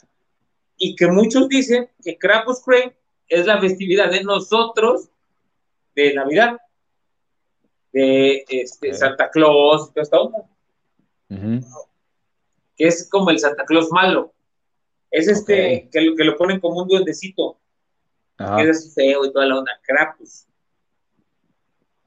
[0.77, 2.97] Y que muchos dicen que Krampus Crane
[3.29, 5.09] es la festividad de nosotros
[5.95, 6.59] de Navidad,
[7.93, 10.49] de este, Santa Claus y toda esta onda.
[12.77, 14.33] Que es como el Santa Claus malo.
[15.11, 17.59] Es este que, lo, que lo ponen como un duendecito.
[18.37, 19.73] Que es así feo y toda la onda.
[19.83, 20.47] Krapus.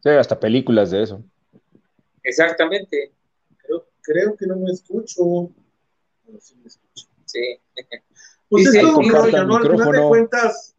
[0.04, 1.24] Sí, hasta películas de eso.
[2.24, 3.14] Exactamente.
[3.58, 5.52] Creo, creo que no me escucho.
[6.26, 7.08] Pero sí me escucho.
[7.26, 7.60] Sí.
[8.48, 9.56] Pues es todo un rollo, ¿no?
[9.58, 10.76] Al final de cuentas.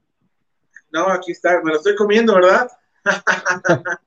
[0.92, 2.70] No, aquí está, me lo estoy comiendo, ¿verdad?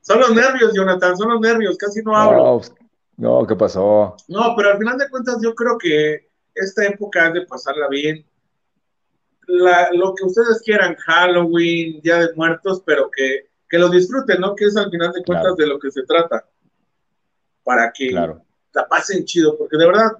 [0.00, 2.44] son los nervios, Jonathan, son los nervios, casi no hablo.
[2.44, 2.72] No, pues,
[3.16, 4.16] no, ¿qué pasó?
[4.28, 8.24] No, pero al final de cuentas yo creo que esta época es de pasarla bien.
[9.46, 14.54] lo que ustedes quieran, Halloween, Día de Muertos, pero que, que lo disfruten, ¿no?
[14.54, 16.46] Que es al final de cuentas de lo que se trata.
[17.62, 20.12] Para que la pasen chido, porque de verdad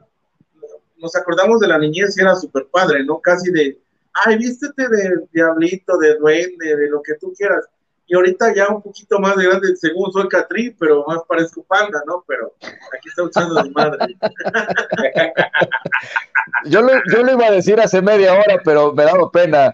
[0.98, 3.20] nos acordamos de la niñez y era súper padre, ¿no?
[3.20, 3.80] Casi de,
[4.12, 7.68] ay, vístete de diablito, de duende, de lo que tú quieras
[8.10, 12.24] y ahorita ya un poquito más grande, según soy Catrí, pero más parezco panda, ¿no?
[12.26, 14.16] Pero aquí está usando mi madre.
[16.64, 19.72] yo, lo, yo lo iba a decir hace media hora, pero me daba pena.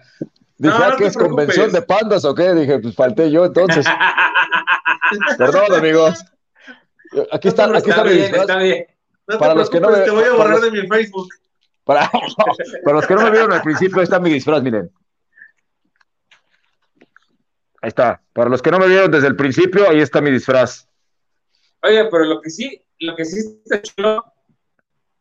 [0.55, 2.53] Dije, ah, ¿qué es convención de pandas o qué?
[2.53, 3.87] Dije, pues falté yo entonces.
[5.39, 6.23] Perdón, amigos.
[7.31, 8.85] Aquí está, aquí está, bien, está bien.
[9.39, 11.27] para los que no me, te voy a borrar de mi Facebook.
[11.87, 12.11] Para,
[12.83, 14.91] para los que no me vieron al principio, está mi disfraz, miren.
[17.81, 18.21] Ahí está.
[18.33, 20.87] Para los que no me vieron desde el principio, ahí está mi disfraz.
[21.81, 24.25] Oye, pero lo que sí, lo que sí está chulo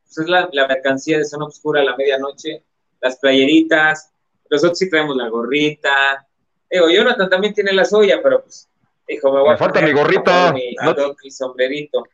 [0.02, 2.64] pues es la, mercancía de zona oscura a la medianoche,
[3.00, 4.12] las playeritas,
[4.50, 6.26] nosotros sí traemos la gorrita.
[6.70, 8.68] Digo, Jonathan también tiene la soya, pero pues,
[9.08, 10.52] hijo, me voy me falta mi gorrita.
[10.52, 10.94] Mi, no,
[11.30, 12.04] sombrerito.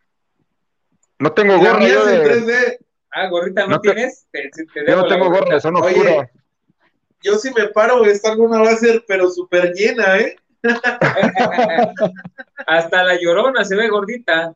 [1.19, 1.79] No tengo gorra.
[3.15, 4.27] Ah, gorrita no, tienes.
[4.87, 6.31] yo no tengo gorra, son oscura
[7.23, 10.37] yo si me paro, esta alguna va a ser, pero súper llena, ¿eh?
[12.67, 14.55] Hasta la llorona se ve gordita.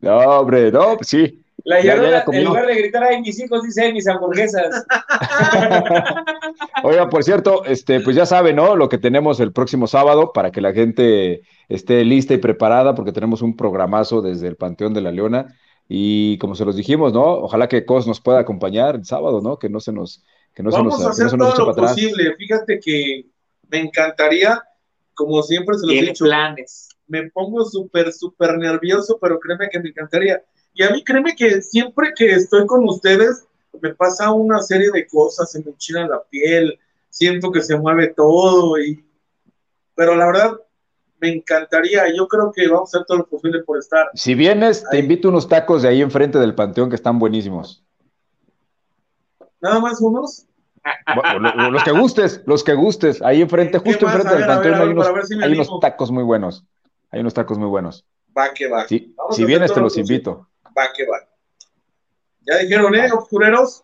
[0.00, 1.42] No, hombre, no, pues sí.
[1.64, 4.86] La llorona, en lugar de gritar, ay, mis hijos, dice, mis hamburguesas.
[6.84, 8.76] Oiga, por cierto, este, pues ya sabe, ¿no?
[8.76, 13.12] Lo que tenemos el próximo sábado para que la gente esté lista y preparada, porque
[13.12, 15.56] tenemos un programazo desde el Panteón de la Leona.
[15.88, 17.24] Y como se los dijimos, ¿no?
[17.24, 19.58] Ojalá que Cos nos pueda acompañar el sábado, ¿no?
[19.58, 20.24] Que no se nos
[20.58, 22.34] Vamos a hacer todo lo posible.
[22.36, 23.26] Fíjate que
[23.68, 24.62] me encantaría,
[25.14, 26.88] como siempre se lo he dicho, planes.
[27.06, 30.42] me pongo súper, súper nervioso, pero créeme que me encantaría.
[30.72, 33.46] Y a mí créeme que siempre que estoy con ustedes,
[33.80, 36.78] me pasa una serie de cosas, se me enchina la piel,
[37.10, 39.04] siento que se mueve todo, y...
[39.94, 40.60] pero la verdad,
[41.20, 44.10] me encantaría, yo creo que vamos a hacer todo lo posible por estar.
[44.14, 47.84] Si vienes, te invito unos tacos de ahí enfrente del panteón que están buenísimos.
[49.60, 50.46] Nada más unos.
[51.70, 53.22] los que gustes, los que gustes.
[53.22, 54.88] Ahí enfrente, justo enfrente del panteón, hay,
[55.52, 56.64] unos, tacos muy buenos.
[57.10, 58.04] Hay unos tacos muy buenos.
[58.36, 58.86] Va que va.
[58.86, 60.48] si vienes, te los invito.
[60.76, 61.18] Va que va.
[62.42, 63.82] Ya dijeron, ¿eh, oscureros?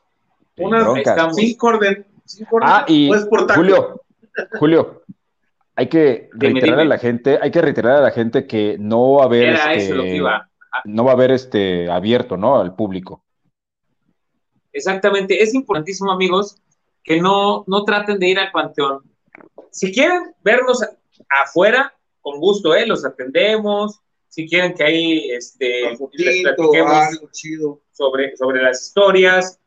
[0.58, 0.86] Unas
[1.34, 2.06] cinco orden.
[2.60, 3.10] Ah, y
[3.54, 4.00] Julio,
[4.58, 5.02] Julio,
[5.74, 9.22] hay que reiterar a la gente, hay que reiterar a la gente que no va
[9.22, 10.20] a haber este,
[10.84, 12.60] no va a haber este abierto, ¿no?
[12.60, 13.24] Al público.
[14.72, 16.56] Exactamente, es importantísimo, amigos,
[17.02, 19.02] que no, no traten de ir al panteón.
[19.70, 20.82] Si quieren vernos
[21.28, 22.86] afuera, con gusto, ¿eh?
[22.86, 24.00] Los atendemos.
[24.28, 29.60] Si quieren que ahí este, les platiquemos Sobre, sobre las historias,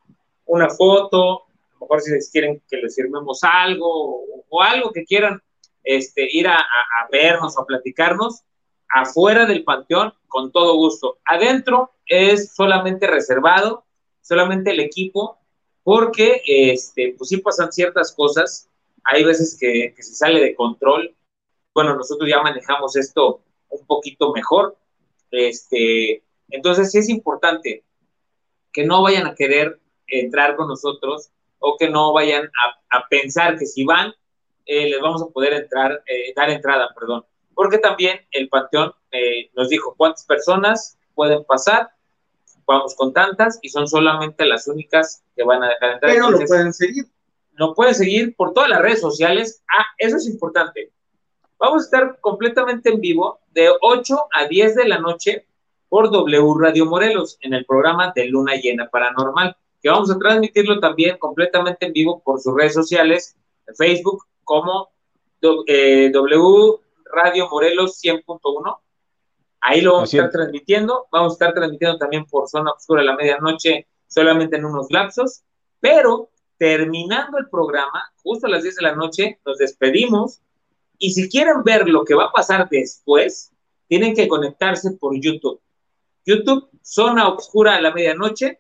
[0.46, 5.04] una foto, a lo mejor si les quieren que les firmemos algo o, algo que
[5.06, 5.40] quieran
[5.86, 8.44] este, ir a, a, vernos o a platicarnos,
[8.90, 11.20] afuera del panteón, con todo gusto.
[11.26, 13.86] Adentro es solamente reservado,
[14.22, 15.38] solamente el equipo,
[15.84, 18.70] porque este, pues pasan ciertas cosas,
[19.04, 21.16] hay veces que, que se sale de control.
[21.74, 24.78] Bueno, nosotros ya manejamos esto un poquito mejor.
[25.32, 27.84] Este, entonces sí es importante
[28.72, 31.30] que no vayan a querer entrar con nosotros
[31.60, 32.50] o que no vayan
[32.90, 34.14] a, pensar que si van,
[34.66, 37.26] eh, les vamos a poder entrar, eh, dar entrada, perdón.
[37.54, 41.92] Porque también el Panteón eh, nos dijo cuántas personas pueden pasar,
[42.66, 46.12] vamos con tantas y son solamente las únicas que van a dejar entrar.
[46.12, 47.06] Pero lo pueden seguir.
[47.54, 49.64] Lo pueden seguir por todas las redes sociales.
[49.70, 50.92] Ah, eso es importante.
[51.58, 55.46] Vamos a estar completamente en vivo de 8 a 10 de la noche
[55.88, 59.56] por W Radio Morelos en el programa de Luna Llena Paranormal
[59.86, 63.36] que vamos a transmitirlo también completamente en vivo por sus redes sociales,
[63.68, 64.90] en Facebook como
[65.68, 68.78] eh, W Radio Morelos 100.1.
[69.62, 71.08] Ahí lo vamos a estar transmitiendo.
[71.12, 75.44] Vamos a estar transmitiendo también por Zona Oscura a la medianoche, solamente en unos lapsos.
[75.80, 80.42] Pero terminando el programa, justo a las 10 de la noche, nos despedimos.
[80.98, 83.52] Y si quieren ver lo que va a pasar después,
[83.88, 85.60] tienen que conectarse por YouTube.
[86.26, 88.60] YouTube, Zona Oscura a la medianoche,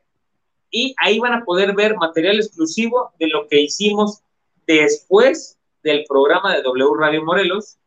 [0.69, 4.21] y ahí van a poder ver material exclusivo de lo que hicimos
[4.67, 7.77] después del programa de W Radio Morelos,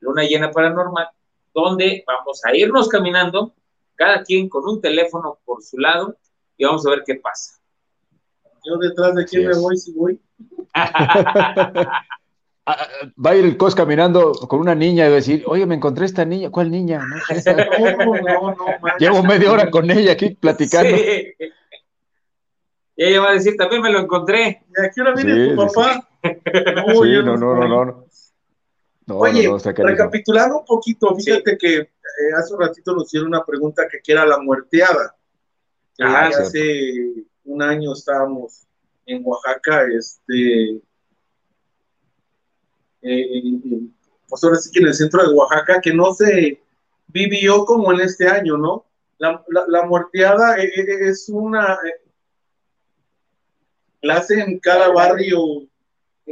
[0.00, 1.08] Luna Llena Paranormal,
[1.54, 3.54] donde vamos a irnos caminando,
[3.94, 6.16] cada quien con un teléfono por su lado,
[6.56, 7.58] y vamos a ver qué pasa.
[8.64, 10.20] Yo detrás de quién me voy si voy.
[12.68, 12.88] Ah,
[13.24, 15.76] va a ir el COS caminando con una niña y va a decir, oye, me
[15.76, 16.50] encontré esta niña.
[16.50, 17.00] ¿Cuál niña?
[18.98, 20.96] Llevo media hora con ella aquí platicando.
[20.96, 21.32] Sí.
[22.96, 24.64] Y ella va a decir, también me lo encontré.
[24.66, 26.08] ¿Y aquí ahora viene tu papá?
[26.74, 28.06] No, sí, no, no, no, no, no.
[29.18, 31.88] Oye, recapitulando un poquito, fíjate que eh,
[32.36, 35.14] hace un ratito nos hicieron una pregunta que quiera la muerteada.
[36.00, 38.66] Ah, hace un año estábamos
[39.06, 40.80] en Oaxaca, este,
[43.02, 43.42] eh,
[44.28, 46.60] pues ahora sí que en el centro de Oaxaca, que no se
[47.06, 48.84] vivió como en este año, ¿no?
[49.18, 50.68] La, la, muerteada eh,
[51.08, 51.78] es una,
[54.02, 55.38] la hacen en cada barrio.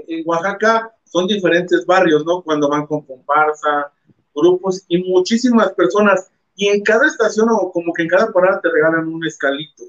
[0.09, 2.43] En Oaxaca son diferentes barrios, ¿no?
[2.43, 3.93] Cuando van con comparsa,
[4.35, 6.31] grupos y muchísimas personas.
[6.57, 9.85] Y en cada estación o como que en cada parada te regalan un escalito.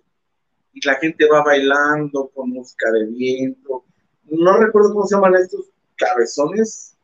[0.73, 3.85] Y la gente va bailando con música de viento.
[4.23, 6.97] No recuerdo cómo se llaman estos cabezones.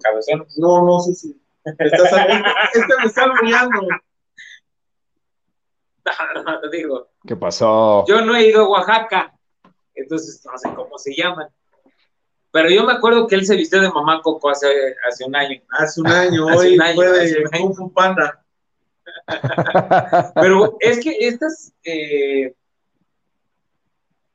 [0.00, 0.58] ¿Cabezones?
[0.58, 1.40] No, no sé si.
[1.64, 2.12] Estás,
[2.74, 3.80] este me está olvidando.
[6.04, 7.08] No, no, digo.
[7.26, 8.04] ¿Qué pasó?
[8.06, 9.36] Yo no he ido a Oaxaca
[9.96, 11.48] entonces no sé cómo se llaman.
[12.52, 14.66] Pero yo me acuerdo que él se vistió de mamá Coco hace,
[15.06, 15.60] hace un año.
[15.70, 18.42] Hace un año, hoy fue de Kung Fu Panda.
[20.34, 22.54] Pero es que estas, eh,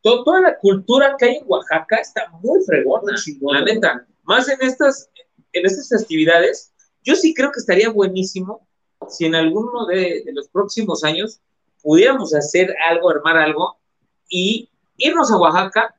[0.01, 4.05] toda la cultura que hay en Oaxaca está muy fregona, la neta.
[4.24, 5.09] Más en estas,
[5.53, 8.68] en estas festividades, yo sí creo que estaría buenísimo
[9.09, 11.41] si en alguno de, de los próximos años
[11.82, 13.80] pudiéramos hacer algo, armar algo
[14.30, 15.95] y irnos a Oaxaca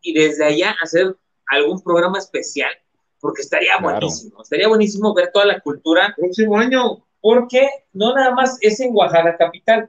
[0.00, 1.16] y desde allá hacer
[1.52, 2.72] algún programa especial,
[3.20, 6.12] porque estaría buenísimo, estaría buenísimo ver toda la cultura.
[6.16, 7.04] Próximo año.
[7.20, 9.88] Porque no nada más es en Oaxaca capital,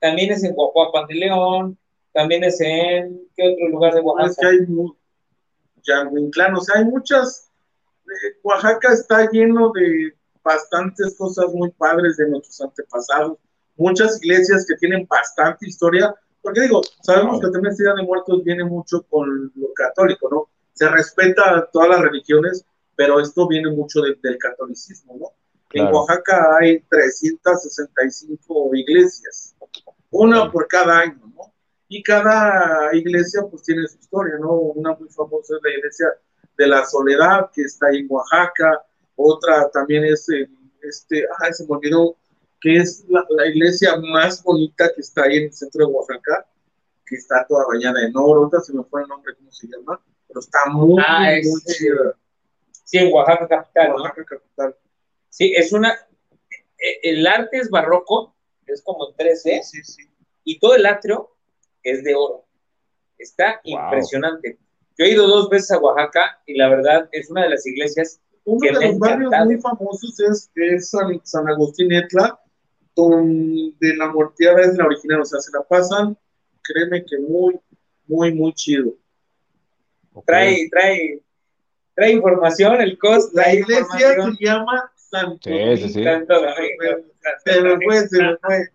[0.00, 1.78] también es en Oaxaca de León,
[2.12, 4.30] también es en, ¿qué otro lugar de Oaxaca?
[4.30, 4.58] Es que hay,
[6.56, 7.48] o sea, hay muchas,
[8.04, 13.38] eh, Oaxaca está lleno de bastantes cosas muy padres de nuestros antepasados,
[13.76, 18.42] muchas iglesias que tienen bastante historia, porque digo, sabemos que también el Día de Muertos
[18.44, 20.48] viene mucho con lo católico, ¿no?
[20.72, 22.64] Se respeta todas las religiones,
[22.96, 25.26] pero esto viene mucho del catolicismo, ¿no?
[25.74, 29.54] En Oaxaca hay 365 iglesias,
[30.10, 31.52] una por cada año, ¿no?
[31.92, 34.52] y cada iglesia pues tiene su historia, ¿no?
[34.52, 36.06] Una muy famosa es la iglesia
[36.56, 38.82] de la Soledad, que está en Oaxaca,
[39.14, 40.26] otra también es,
[40.80, 42.16] este, ah, se me olvidó,
[42.62, 46.46] que es la, iglesia más bonita que está ahí en el centro de Oaxaca,
[47.04, 50.00] que está toda bañada en oro, otra se me fue el nombre, ¿cómo se llama?
[50.32, 52.16] Pero está muy, ah, muy, chida.
[52.84, 53.92] Sí, en Oaxaca capital.
[53.92, 54.76] Oaxaca capital.
[55.28, 58.34] Sí, es una, e, el arte es barroco,
[58.66, 60.02] es como en 3D, sí, sí.
[60.44, 61.30] y todo el atrio
[61.82, 62.46] es de oro.
[63.18, 64.58] Está impresionante.
[64.98, 68.20] Yo he ido dos veces a Oaxaca y la verdad es una de las iglesias.
[68.44, 72.40] Uno de los barrios muy famosos es, San, Agustín Etla,
[72.94, 76.16] donde la morteada es la original, o sea, se la pasan,
[76.62, 77.60] créeme que muy,
[78.06, 78.94] muy, muy chido.
[80.26, 81.20] Trae, trae,
[81.94, 83.30] trae información, el costo.
[83.34, 86.04] La iglesia se llama Santo sí, sí, sí.
[86.04, 86.34] Santo
[87.44, 88.68] Se me fue, se me fue.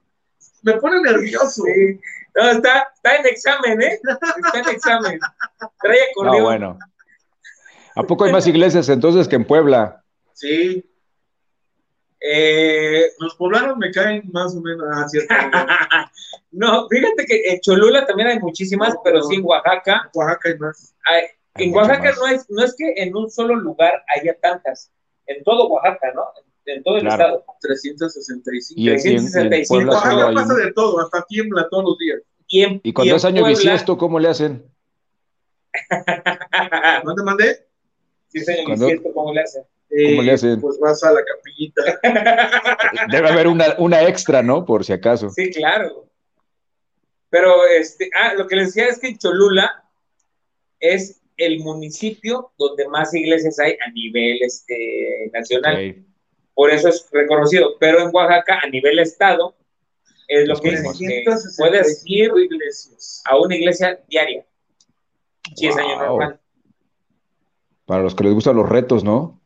[0.64, 1.64] Me pone nervioso.
[1.64, 2.00] Sí.
[2.36, 4.00] No, está, está en examen, ¿eh?
[4.04, 5.20] Está en examen.
[5.82, 6.38] Trae acordeón.
[6.38, 6.80] No, bueno.
[7.96, 10.04] ¿A poco hay más iglesias entonces que en Puebla?
[10.34, 10.86] Sí.
[12.20, 14.86] Eh, los poblanos me caen más o menos.
[14.92, 15.34] Ah, cierto.
[16.52, 20.10] no, fíjate que en Cholula también hay muchísimas, pero sí en Oaxaca.
[20.14, 20.96] En Oaxaca hay más.
[21.56, 24.92] en Oaxaca no es, no es que en un solo lugar haya tantas.
[25.26, 26.24] En todo Oaxaca, ¿no?
[26.68, 27.46] en todo el estado.
[27.62, 28.80] 365.
[28.80, 29.82] Y 365.
[29.82, 32.22] En, Oaxaca pasa de todo, hasta tiembla todos los días.
[32.48, 34.64] Y, en, ¿Y cuando es año bisiesto, cómo le hacen?
[37.04, 37.68] ¿Dónde mandé?
[38.30, 39.64] Si es año bisiesto, ¿cómo le hacen?
[39.90, 40.62] ¿Cómo le hacen?
[40.62, 41.82] Pues vas a la capillita.
[43.12, 44.66] Debe haber una, una extra, ¿no?
[44.66, 45.30] Por si acaso.
[45.30, 46.06] Sí, claro.
[47.30, 49.84] Pero, este, ah, lo que les decía es que Cholula
[50.80, 56.06] es el municipio donde más iglesias hay a nivel este, nacional
[56.58, 57.78] por eso es reconocido.
[57.80, 59.56] Pero en Oaxaca, a nivel estado,
[60.28, 60.76] es lo que
[61.56, 63.22] puedes ir iglesias.
[63.26, 64.44] a una iglesia diaria.
[65.56, 66.40] Sí, es año normal.
[67.86, 69.40] Para los que les gustan los retos, ¿no?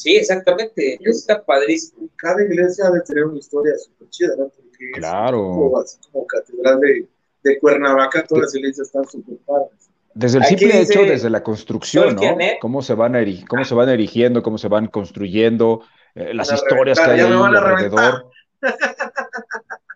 [0.00, 0.98] Sí, exactamente.
[1.04, 2.08] está padrísimo.
[2.16, 4.48] Cada iglesia debe tener una historia súper chida, ¿no?
[4.48, 5.36] Porque claro.
[5.36, 7.06] como, como catedral de,
[7.42, 9.90] de, Cuernavaca, todas las iglesias están súper padres.
[10.14, 12.22] Desde el simple hecho, desde la construcción, ¿no?
[12.62, 13.12] Cómo se, van
[13.46, 15.82] cómo se van erigiendo, cómo se van construyendo,
[16.14, 18.30] eh, las historias que hay ahí alrededor.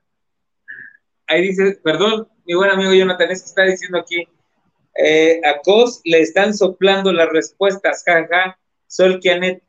[1.27, 4.29] Ahí dice, perdón, mi buen amigo Jonathan, es que está diciendo aquí,
[5.03, 9.63] eh, a Cos le están soplando las respuestas, jaja, Sol Kianet.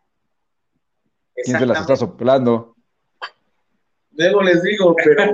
[1.44, 2.76] ¿Quién se las está soplando?
[4.12, 5.34] Luego les digo, pero...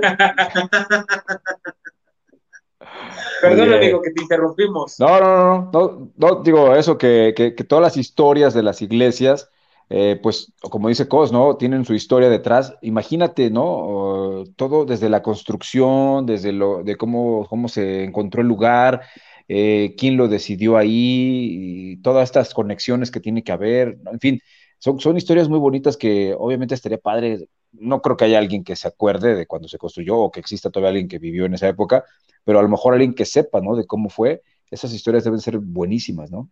[3.40, 5.00] Perdón, amigo, que te interrumpimos.
[5.00, 8.82] No, no, no, no, no, digo eso, que, que, que, todas las historias de las
[8.82, 9.50] iglesias
[9.94, 11.56] eh, pues como dice Cos, ¿no?
[11.58, 12.74] Tienen su historia detrás.
[12.80, 14.44] Imagínate, ¿no?
[14.56, 19.02] todo desde la construcción, desde lo, de cómo, cómo se encontró el lugar,
[19.48, 24.40] eh, quién lo decidió ahí, y todas estas conexiones que tiene que haber, en fin,
[24.82, 27.48] son, son historias muy bonitas que obviamente estaría padre.
[27.70, 30.70] No creo que haya alguien que se acuerde de cuando se construyó o que exista
[30.70, 32.04] todavía alguien que vivió en esa época,
[32.42, 33.76] pero a lo mejor alguien que sepa, ¿no?
[33.76, 34.42] De cómo fue.
[34.72, 36.50] Esas historias deben ser buenísimas, ¿no?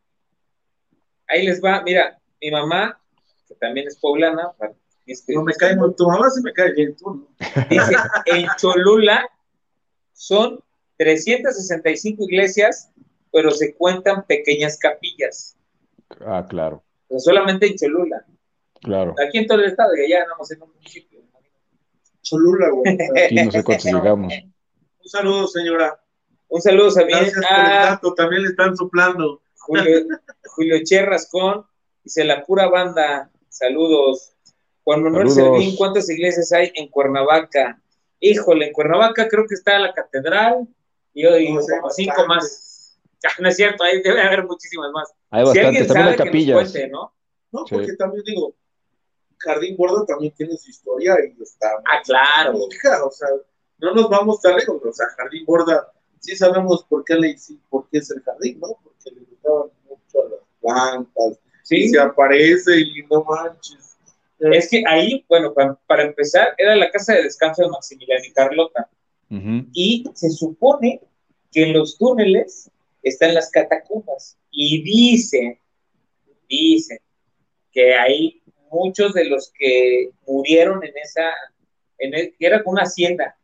[1.27, 3.01] Ahí les va, mira, mi mamá
[3.49, 4.53] que también es poblana.
[5.27, 7.27] no me cae muy, tu mamá sí me cae bien, tú.
[7.69, 9.29] Dice, en Cholula
[10.13, 10.61] son
[10.99, 12.93] 365 iglesias,
[13.33, 15.57] pero se cuentan pequeñas capillas.
[16.25, 16.85] Ah, claro.
[17.19, 18.25] Solamente en Cholula.
[18.81, 19.15] Claro.
[19.27, 21.21] Aquí en todo el estado, y allá andamos en un municipio.
[22.23, 22.99] Cholula, güey.
[23.25, 24.33] Aquí no sé cuántos llegamos.
[24.33, 26.01] Un saludo, señora.
[26.49, 27.19] Un saludo también.
[27.19, 29.43] Gracias por el dato, también le están soplando.
[29.57, 30.07] Julio,
[30.45, 31.67] Julio Cherrascón,
[32.03, 34.33] dice la pura banda Saludos.
[34.85, 37.83] Juan Manuel Servín, ¿cuántas iglesias hay en Cuernavaca?
[38.21, 40.67] Híjole, en Cuernavaca creo que está la catedral
[41.13, 42.99] y hoy como cinco más.
[43.39, 45.13] no es cierto, ahí debe haber muchísimas más.
[45.31, 46.75] Hay bastantes, también hay capillas.
[46.91, 47.13] ¿no?
[47.53, 48.55] No, porque también digo,
[49.39, 51.69] Jardín Borda también tiene su historia y está.
[51.87, 52.59] Ah, claro.
[53.07, 53.29] o sea,
[53.79, 57.37] no nos vamos tan lejos, o sea, Jardín Borda, sí sabemos por qué le
[57.69, 58.69] por qué es el jardín, ¿no?
[58.83, 61.89] Porque le gustaban mucho a las plantas, ¿sí?
[61.89, 63.97] Se aparece y no manches.
[64.39, 68.89] Es que ahí, bueno, para, empezar, era la casa de descanso de Maximiliano y Carlota.
[69.73, 71.01] Y se supone
[71.53, 72.71] que en los túneles
[73.03, 74.39] están las catacumbas.
[74.51, 75.61] Y dice,
[76.49, 77.03] dice
[77.73, 81.33] que hay muchos de los que murieron en esa,
[81.99, 83.37] en el, que era una hacienda,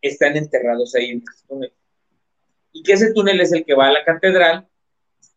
[0.00, 1.72] están enterrados ahí en ese túnel.
[2.72, 4.68] Y que ese túnel es el que va a la catedral,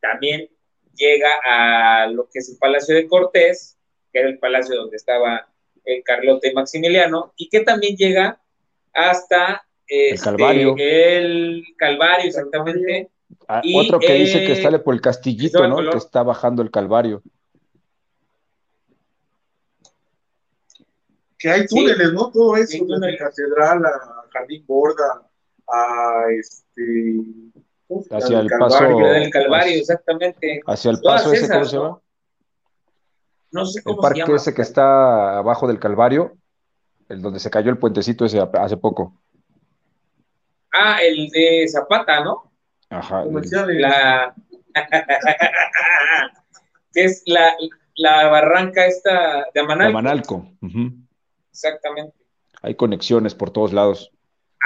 [0.02, 0.50] también
[0.96, 3.78] llega a lo que es el Palacio de Cortés,
[4.12, 5.52] que era el palacio donde estaba
[5.86, 8.42] el Carlota y Maximiliano, y que también llega
[8.94, 10.76] hasta el este, Calvario.
[10.78, 13.10] El Calvario, exactamente.
[13.48, 15.78] Ah, y, otro que dice que eh, sale por el castillito, ¿no?
[15.90, 17.22] Que está bajando el Calvario.
[21.38, 21.76] Que hay Sí.
[21.76, 22.32] túneles, ¿no?
[22.32, 23.20] Todo eso, Sí, desde túneles.
[23.20, 23.92] Catedral a
[24.32, 25.24] Jardín Borda,
[25.68, 27.24] a este.
[28.12, 28.98] Hacia el Calvario.
[28.98, 30.62] paso- del Calvario, Hacia- exactamente.
[30.68, 31.88] Hacia el paso ese, ¿cómo se llama?
[31.90, 32.04] ¿no?
[33.52, 34.36] No sé El cómo se parque llama.
[34.36, 36.34] ese que está abajo del Calvario,
[37.08, 39.20] el donde se cayó el puentecito ese hace poco.
[40.72, 42.52] Ah, el de Zapata, ¿no?
[42.90, 43.24] Ajá.
[43.24, 43.82] el-.
[43.82, 44.36] La.
[46.94, 47.56] que es la,
[47.96, 49.94] la barranca esta de Amanal.
[49.94, 50.48] Manalco.
[50.62, 50.92] Ujú.
[51.52, 52.16] Exactamente.
[52.62, 54.12] Hay conexiones por todos lados.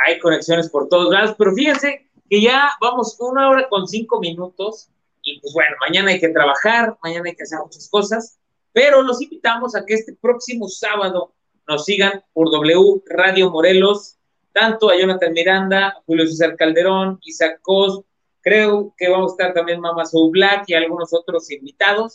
[0.05, 4.89] Hay conexiones por todos lados, pero fíjense que ya vamos una hora con cinco minutos
[5.21, 8.39] y pues bueno, mañana hay que trabajar, mañana hay que hacer muchas cosas,
[8.73, 11.33] pero los invitamos a que este próximo sábado
[11.67, 14.17] nos sigan por W Radio Morelos,
[14.53, 18.01] tanto a Jonathan Miranda, Julio César Calderón, Isaac Cos,
[18.41, 20.37] creo que vamos a estar también Mama Soul
[20.67, 22.13] y algunos otros invitados.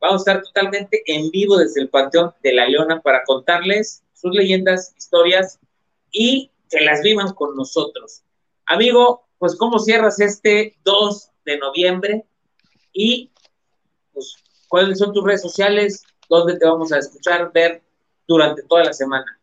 [0.00, 4.34] Vamos a estar totalmente en vivo desde el Panteón de la Leona para contarles sus
[4.34, 5.58] leyendas, historias
[6.10, 8.22] y que las vivan con nosotros.
[8.66, 12.24] Amigo, pues ¿cómo cierras este 2 de noviembre?
[12.92, 13.30] Y
[14.12, 14.36] pues,
[14.68, 16.02] ¿cuáles son tus redes sociales?
[16.28, 17.82] ¿Dónde te vamos a escuchar, ver
[18.26, 19.38] durante toda la semana?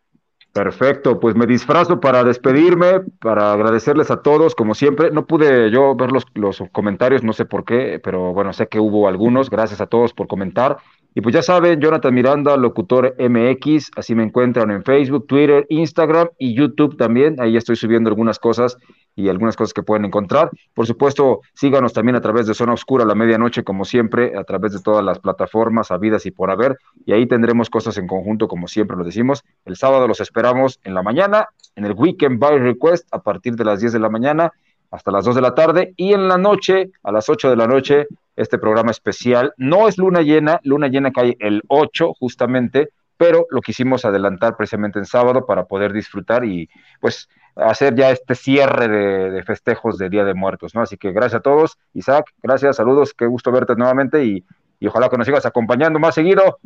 [0.53, 5.09] Perfecto, pues me disfrazo para despedirme, para agradecerles a todos, como siempre.
[5.09, 8.77] No pude yo ver los, los comentarios, no sé por qué, pero bueno, sé que
[8.77, 9.49] hubo algunos.
[9.49, 10.77] Gracias a todos por comentar.
[11.15, 16.29] Y pues ya saben, Jonathan Miranda, locutor MX, así me encuentran en Facebook, Twitter, Instagram
[16.37, 17.35] y YouTube también.
[17.39, 18.77] Ahí estoy subiendo algunas cosas
[19.15, 20.49] y algunas cosas que pueden encontrar.
[20.73, 24.43] Por supuesto, síganos también a través de Zona Oscura a la medianoche, como siempre, a
[24.43, 26.77] través de todas las plataformas habidas y por haber.
[27.05, 29.43] Y ahí tendremos cosas en conjunto, como siempre lo decimos.
[29.65, 33.65] El sábado los esperamos en la mañana, en el Weekend by Request, a partir de
[33.65, 34.51] las 10 de la mañana
[34.91, 35.93] hasta las 2 de la tarde.
[35.95, 39.53] Y en la noche, a las 8 de la noche, este programa especial.
[39.57, 42.89] No es luna llena, luna llena cae el 8 justamente,
[43.21, 46.67] pero lo quisimos adelantar precisamente en sábado para poder disfrutar y
[46.99, 50.81] pues hacer ya este cierre de, de, festejos de Día de Muertos, ¿no?
[50.81, 51.77] Así que gracias a todos.
[51.93, 54.43] Isaac, gracias, saludos, qué gusto verte nuevamente y,
[54.79, 56.57] y ojalá que nos sigas acompañando más seguido.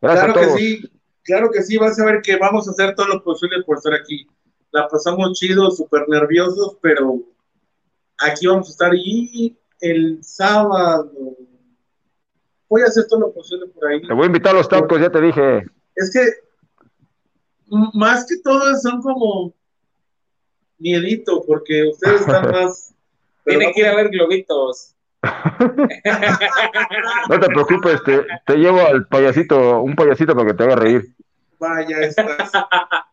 [0.00, 0.56] Gracias claro a todos.
[0.56, 0.90] que sí,
[1.24, 3.92] claro que sí, vas a ver que vamos a hacer todo lo posible por estar
[3.92, 4.26] aquí.
[4.70, 7.18] La pasamos chido, súper nerviosos, pero
[8.16, 11.12] aquí vamos a estar y el sábado
[12.66, 14.00] voy a hacer todo lo posible por ahí.
[14.00, 15.66] Te voy a invitar a los tacos, ya te dije.
[15.98, 16.20] Es que
[17.92, 19.52] más que todo son como
[20.78, 22.94] miedito, porque ustedes están más.
[23.44, 24.94] Tiene que ir a ver globitos.
[27.28, 31.12] no te preocupes, te, te, llevo al payasito, un payasito para que te haga reír.
[31.58, 32.52] Vaya, estás.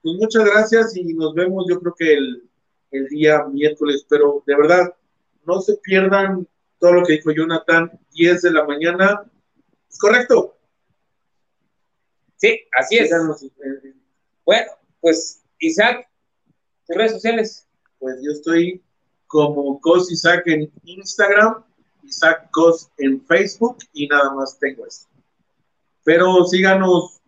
[0.03, 2.43] Pues muchas gracias y nos vemos, yo creo que el,
[2.91, 4.93] el día miércoles, pero de verdad,
[5.47, 6.47] no se pierdan
[6.79, 9.23] todo lo que dijo Jonathan, 10 de la mañana.
[9.89, 10.54] ¿Es correcto?
[12.45, 13.09] Sí, así es.
[14.45, 14.71] Bueno,
[15.01, 16.07] pues Isaac,
[16.85, 17.67] tus redes sociales.
[17.97, 18.83] Pues yo estoy
[19.25, 21.63] como Cos Isaac en Instagram,
[22.03, 25.07] Isaac Cos en Facebook y nada más tengo eso.
[26.03, 27.19] Pero síganos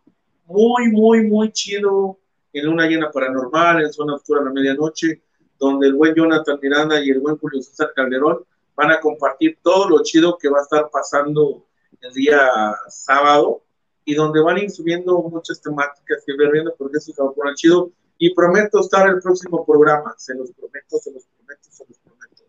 [0.45, 2.19] muy, muy, muy chido
[2.53, 5.23] en Luna Llena Paranormal, en Zona Oscura a la Medianoche,
[5.57, 8.45] donde el buen Jonathan Miranda y el buen Julio César Calderón
[8.75, 11.65] van a compartir todo lo chido que va a estar pasando
[12.01, 12.51] el día
[12.87, 13.63] sábado
[14.07, 18.79] y donde van subiendo muchas temáticas que ver viendo porque a poner chido y prometo
[18.79, 22.43] estar el próximo programa, se los prometo, se los prometo, se los prometo.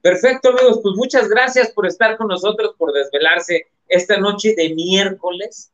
[0.00, 5.72] Perfecto, amigos, pues muchas gracias por estar con nosotros, por desvelarse esta noche de miércoles,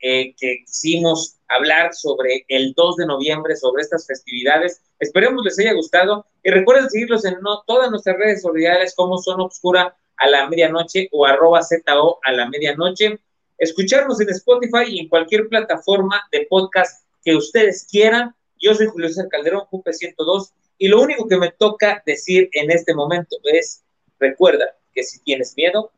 [0.00, 4.80] eh, que quisimos hablar sobre el 2 de noviembre, sobre estas festividades.
[4.98, 9.44] Esperemos les haya gustado y recuerden seguirlos en no, todas nuestras redes sociales como Zona
[9.44, 13.20] Obscura a la medianoche o arroba ZO a la medianoche.
[13.58, 18.34] Escucharnos en Spotify y en cualquier plataforma de podcast que ustedes quieran.
[18.60, 22.70] Yo soy Julio César Calderón, Jupe 102, y lo único que me toca decir en
[22.70, 23.82] este momento es,
[24.18, 25.90] recuerda que si tienes miedo,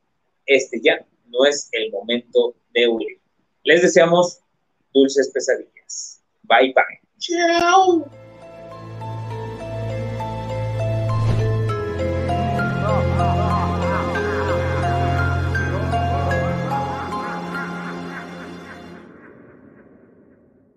[0.47, 3.21] este ya no es el momento de huir.
[3.65, 4.41] Les deseamos
[4.93, 6.23] dulces pesadillas.
[6.43, 7.01] Bye bye.
[7.19, 8.30] Chao.